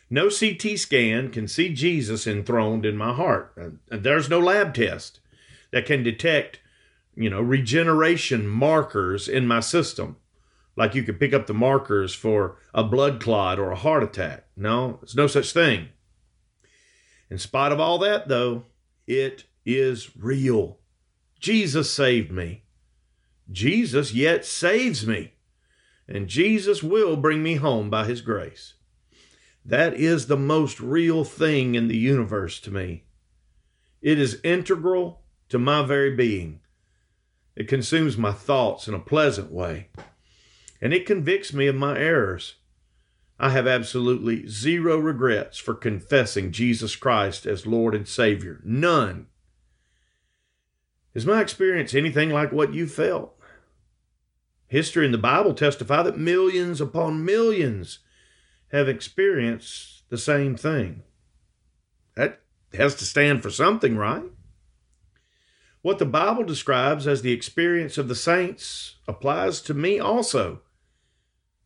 No 0.09 0.29
CT 0.29 0.79
scan 0.79 1.31
can 1.31 1.49
see 1.49 1.72
Jesus 1.72 2.27
enthroned 2.27 2.87
in 2.87 2.96
my 2.96 3.12
heart. 3.12 3.53
Uh, 3.61 3.94
uh, 3.94 3.99
there's 3.99 4.31
no 4.31 4.38
lab 4.38 4.75
test 4.75 5.20
that 5.72 5.87
can 5.87 6.03
detect, 6.03 6.61
you 7.16 7.29
know, 7.29 7.40
regeneration 7.40 8.46
markers 8.46 9.29
in 9.29 9.46
my 9.46 9.61
system. 9.61 10.16
Like 10.77 10.94
you 10.94 11.03
could 11.03 11.18
pick 11.18 11.33
up 11.33 11.46
the 11.46 11.55
markers 11.55 12.14
for 12.14 12.59
a 12.72 12.85
blood 12.85 13.20
clot 13.20 13.59
or 13.59 13.72
a 13.72 13.77
heart 13.77 14.05
attack. 14.05 14.44
No, 14.57 14.99
there's 15.01 15.16
no 15.16 15.27
such 15.27 15.53
thing. 15.53 15.88
In 17.31 17.38
spite 17.38 17.72
of 17.72 17.81
all 17.81 17.99
that, 17.99 18.29
though, 18.29 18.64
it 19.07 19.44
is 19.64 20.16
real. 20.16 20.79
Jesus 21.40 21.90
saved 21.90 22.31
me. 22.31 22.62
Jesus 23.51 24.12
yet 24.12 24.44
saves 24.44 25.07
me. 25.07 25.33
And 26.09 26.29
Jesus 26.29 26.83
will 26.83 27.16
bring 27.16 27.42
me 27.42 27.57
home 27.57 27.90
by 27.90 28.05
his 28.05 28.21
grace. 28.21 28.75
That 29.64 29.95
is 29.95 30.27
the 30.27 30.37
most 30.37 30.79
real 30.79 31.25
thing 31.25 31.75
in 31.75 31.88
the 31.88 31.97
universe 31.97 32.61
to 32.61 32.71
me. 32.71 33.05
It 34.01 34.19
is 34.19 34.40
integral 34.45 35.23
to 35.49 35.59
my 35.59 35.85
very 35.85 36.14
being. 36.14 36.61
It 37.57 37.66
consumes 37.66 38.16
my 38.16 38.33
thoughts 38.33 38.87
in 38.87 38.95
a 38.95 39.01
pleasant 39.01 39.51
way, 39.51 39.88
and 40.81 40.92
it 40.92 41.07
convicts 41.07 41.53
me 41.53 41.66
of 41.66 41.75
my 41.75 41.99
errors. 41.99 42.57
I 43.40 43.51
have 43.51 43.66
absolutely 43.66 44.47
zero 44.47 44.99
regrets 44.99 45.59
for 45.59 45.75
confessing 45.75 46.53
Jesus 46.53 46.95
Christ 46.95 47.47
as 47.47 47.66
Lord 47.66 47.95
and 47.95 48.07
Savior. 48.07 48.61
None. 48.64 49.27
Is 51.14 51.27
my 51.27 51.40
experience 51.40 51.95
anything 51.95 52.31
like 52.31 52.53
what 52.53 52.75
you 52.75 52.87
felt? 52.87 53.36
History 54.77 55.07
and 55.07 55.15
the 55.15 55.19
Bible 55.19 55.55
testify 55.55 56.03
that 56.03 56.19
millions 56.19 56.83
upon 56.83 57.25
millions 57.25 58.01
have 58.73 58.91
experienced 58.91 60.03
the 60.11 60.19
same 60.19 60.55
thing. 60.55 61.03
That 62.15 62.43
has 62.75 62.95
to 62.97 63.07
stand 63.07 63.43
for 63.43 63.49
something, 63.49 63.97
right? 63.97 64.25
What 65.81 65.99
the 65.99 66.05
Bible 66.05 66.45
describes 66.45 67.07
as 67.07 67.23
the 67.23 67.33
experience 67.33 67.97
of 67.97 68.09
the 68.09 68.15
saints 68.15 68.97
applies 69.09 69.62
to 69.62 69.73
me 69.73 69.99
also. 69.99 70.61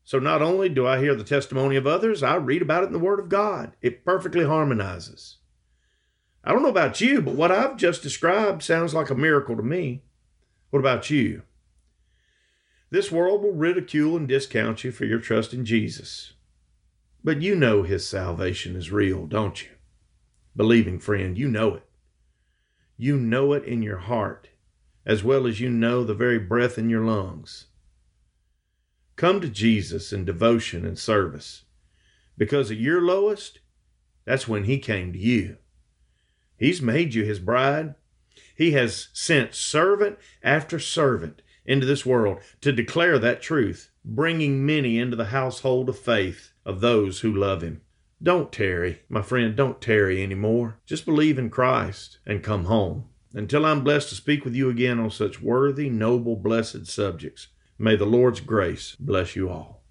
So 0.05 0.21
not 0.21 0.41
only 0.41 0.69
do 0.69 0.87
I 0.87 1.01
hear 1.01 1.17
the 1.17 1.25
testimony 1.25 1.75
of 1.75 1.89
others, 1.89 2.23
I 2.23 2.37
read 2.37 2.63
about 2.63 2.85
it 2.85 2.87
in 2.87 2.93
the 2.93 3.01
Word 3.01 3.19
of 3.19 3.29
God. 3.29 3.73
It 3.83 4.05
perfectly 4.05 4.45
harmonizes. 4.45 5.39
I 6.45 6.53
don't 6.53 6.63
know 6.63 6.69
about 6.69 7.01
you, 7.01 7.21
but 7.23 7.35
what 7.35 7.51
I've 7.51 7.77
just 7.77 8.05
described 8.05 8.63
sounds 8.63 8.95
like 8.95 9.11
a 9.11 9.17
miracle 9.17 9.57
to 9.57 9.65
me. 9.65 10.05
What 10.71 10.79
about 10.79 11.11
you? 11.11 11.43
This 12.91 13.13
world 13.13 13.43
will 13.43 13.53
ridicule 13.53 14.17
and 14.17 14.27
discount 14.27 14.83
you 14.83 14.91
for 14.91 15.05
your 15.05 15.21
trust 15.21 15.55
in 15.55 15.65
Jesus. 15.65 16.33
But 17.23 17.41
you 17.41 17.55
know 17.55 17.85
his 17.85 18.09
salvation 18.09 18.75
is 18.75 18.91
real, 18.91 19.27
don't 19.27 19.63
you? 19.63 19.71
Believing 20.57 20.99
friend, 20.99 21.39
you 21.39 21.49
know 21.49 21.77
it. 21.77 21.85
You 22.97 23.17
know 23.17 23.53
it 23.53 23.65
in 23.65 23.83
your 23.83 23.99
heart, 23.99 24.49
as 25.07 25.23
well 25.23 25.47
as 25.47 25.61
you 25.61 25.71
know 25.71 26.03
the 26.03 26.15
very 26.15 26.39
breath 26.39 26.79
in 26.79 26.91
your 26.91 27.05
lungs. 27.05 27.67
Come 29.15 29.41
to 29.41 29.49
Jesus 29.49 30.13
in 30.13 30.25
devotion 30.25 30.85
and 30.85 30.99
service, 30.99 31.65
because 32.37 32.71
at 32.71 32.79
your 32.79 33.01
lowest, 33.01 33.61
that's 34.25 34.49
when 34.49 34.65
he 34.65 34.79
came 34.79 35.13
to 35.13 35.19
you. 35.19 35.59
He's 36.57 36.83
made 36.83 37.15
you 37.15 37.25
his 37.25 37.39
bride. 37.39 37.95
He 38.57 38.73
has 38.73 39.09
sent 39.13 39.55
servant 39.55 40.19
after 40.43 40.79
servant 40.79 41.43
into 41.65 41.87
this 41.87 42.07
world 42.07 42.41
to 42.61 42.73
declare 42.73 43.19
that 43.19 43.43
truth, 43.43 43.91
bringing 44.05 44.65
many 44.65 44.99
into 44.99 45.17
the 45.17 45.27
household 45.27 45.89
of 45.89 45.99
faith 45.99 46.53
of 46.65 46.81
those 46.81 47.21
who 47.21 47.33
love 47.33 47.63
him. 47.63 47.81
Don't 48.23 48.53
tarry, 48.53 49.01
my 49.09 49.23
friend, 49.23 49.57
don't 49.57 49.81
tarry 49.81 50.23
anymore. 50.23 50.77
Just 50.85 51.07
believe 51.07 51.39
in 51.39 51.49
Christ 51.49 52.19
and 52.27 52.43
come 52.43 52.67
home. 52.67 53.05
Until 53.33 53.65
I'm 53.65 53.85
blessed 53.85 54.09
to 54.11 54.15
speak 54.15 54.45
with 54.45 54.55
you 54.55 54.69
again 54.69 54.99
on 54.99 55.11
such 55.11 55.41
worthy, 55.41 55.89
noble, 55.89 56.37
blessed 56.37 56.87
subjects, 56.87 57.49
may 57.79 57.97
the 57.97 58.05
Lord's 58.05 58.41
grace 58.41 58.97
bless 58.99 59.37
you 59.37 59.49
all. 59.49 59.85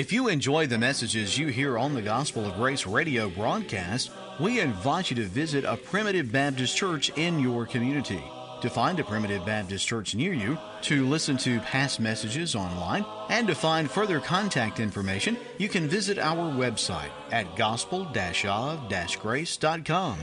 If 0.00 0.12
you 0.14 0.28
enjoy 0.28 0.66
the 0.66 0.78
messages 0.78 1.36
you 1.36 1.48
hear 1.48 1.76
on 1.76 1.92
the 1.92 2.00
Gospel 2.00 2.46
of 2.46 2.54
Grace 2.54 2.86
radio 2.86 3.28
broadcast, 3.28 4.10
we 4.40 4.58
invite 4.58 5.10
you 5.10 5.16
to 5.16 5.26
visit 5.26 5.66
a 5.66 5.76
Primitive 5.76 6.32
Baptist 6.32 6.74
church 6.74 7.10
in 7.18 7.38
your 7.38 7.66
community. 7.66 8.24
To 8.62 8.70
find 8.70 8.98
a 8.98 9.04
Primitive 9.04 9.44
Baptist 9.44 9.86
church 9.86 10.14
near 10.14 10.32
you, 10.32 10.56
to 10.84 11.06
listen 11.06 11.36
to 11.36 11.60
past 11.60 12.00
messages 12.00 12.54
online, 12.54 13.04
and 13.28 13.46
to 13.46 13.54
find 13.54 13.90
further 13.90 14.20
contact 14.20 14.80
information, 14.80 15.36
you 15.58 15.68
can 15.68 15.86
visit 15.86 16.18
our 16.18 16.50
website 16.50 17.10
at 17.30 17.54
gospel-of-grace.com. 17.54 20.18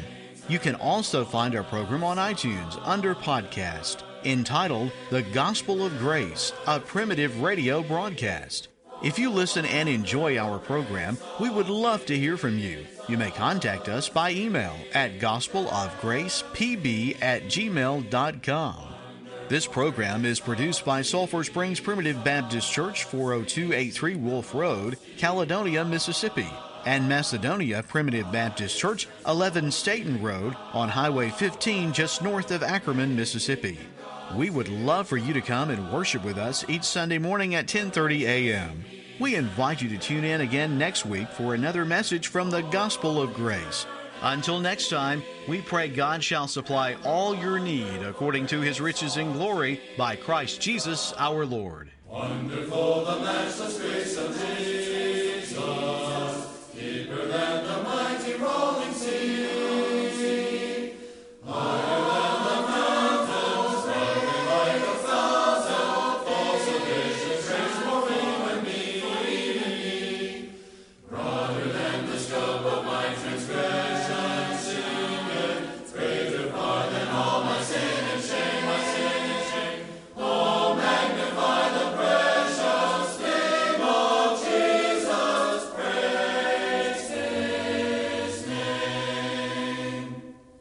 You 0.49 0.57
can 0.57 0.73
also 0.73 1.23
find 1.23 1.55
our 1.55 1.63
program 1.63 2.03
on 2.03 2.17
iTunes 2.17 2.81
under 2.83 3.13
podcast 3.13 4.01
entitled 4.23 4.91
The 5.11 5.21
Gospel 5.21 5.85
of 5.85 5.99
Grace, 5.99 6.51
a 6.65 6.79
primitive 6.79 7.41
radio 7.41 7.83
broadcast. 7.83 8.69
If 9.03 9.19
you 9.19 9.29
listen 9.29 9.63
and 9.65 9.87
enjoy 9.87 10.37
our 10.39 10.57
program, 10.57 11.19
we 11.39 11.51
would 11.51 11.69
love 11.69 12.05
to 12.07 12.17
hear 12.17 12.35
from 12.35 12.57
you. 12.57 12.83
You 13.07 13.15
may 13.17 13.29
contact 13.29 13.89
us 13.89 14.09
by 14.09 14.31
email 14.31 14.75
at 14.93 15.19
gospelofgracepb 15.19 17.17
at 17.21 17.43
gmail.com. 17.43 18.75
This 19.49 19.67
program 19.67 20.25
is 20.25 20.39
produced 20.39 20.83
by 20.83 21.03
Sulphur 21.03 21.43
Springs 21.43 21.79
Primitive 21.79 22.23
Baptist 22.23 22.71
Church, 22.71 23.03
40283 23.03 24.15
Wolf 24.15 24.55
Road, 24.55 24.97
Caledonia, 25.17 25.85
Mississippi, 25.85 26.49
and 26.85 27.07
Macedonia 27.07 27.83
Primitive 27.83 28.31
Baptist 28.31 28.77
Church, 28.79 29.07
11 29.27 29.71
Staten 29.71 30.21
Road, 30.23 30.55
on 30.73 30.89
Highway 30.89 31.29
15 31.29 31.93
just 31.93 32.23
north 32.23 32.49
of 32.49 32.63
Ackerman, 32.63 33.15
Mississippi. 33.15 33.77
We 34.35 34.49
would 34.49 34.67
love 34.67 35.07
for 35.07 35.17
you 35.17 35.33
to 35.33 35.41
come 35.41 35.69
and 35.69 35.91
worship 35.91 36.23
with 36.23 36.37
us 36.37 36.65
each 36.67 36.83
Sunday 36.83 37.17
morning 37.17 37.55
at 37.55 37.67
10:30 37.67 38.23
a.m. 38.23 38.83
We 39.19 39.35
invite 39.35 39.81
you 39.81 39.89
to 39.89 39.97
tune 39.97 40.23
in 40.23 40.41
again 40.41 40.77
next 40.77 41.05
week 41.05 41.29
for 41.29 41.55
another 41.55 41.85
message 41.85 42.27
from 42.27 42.49
the 42.49 42.61
Gospel 42.61 43.21
of 43.21 43.33
Grace. 43.33 43.85
Until 44.21 44.59
next 44.59 44.89
time, 44.89 45.23
we 45.47 45.61
pray 45.61 45.87
God 45.87 46.23
shall 46.23 46.47
supply 46.47 46.95
all 47.05 47.35
your 47.35 47.57
need 47.57 48.01
according 48.03 48.47
to 48.47 48.59
his 48.61 48.81
riches 48.81 49.17
in 49.17 49.31
glory 49.31 49.79
by 49.97 50.15
Christ 50.15 50.59
Jesus 50.59 51.13
our 51.17 51.45
Lord. 51.45 51.89
Wonderful 52.05 53.05
the 53.05 53.19
matchless 53.19 53.79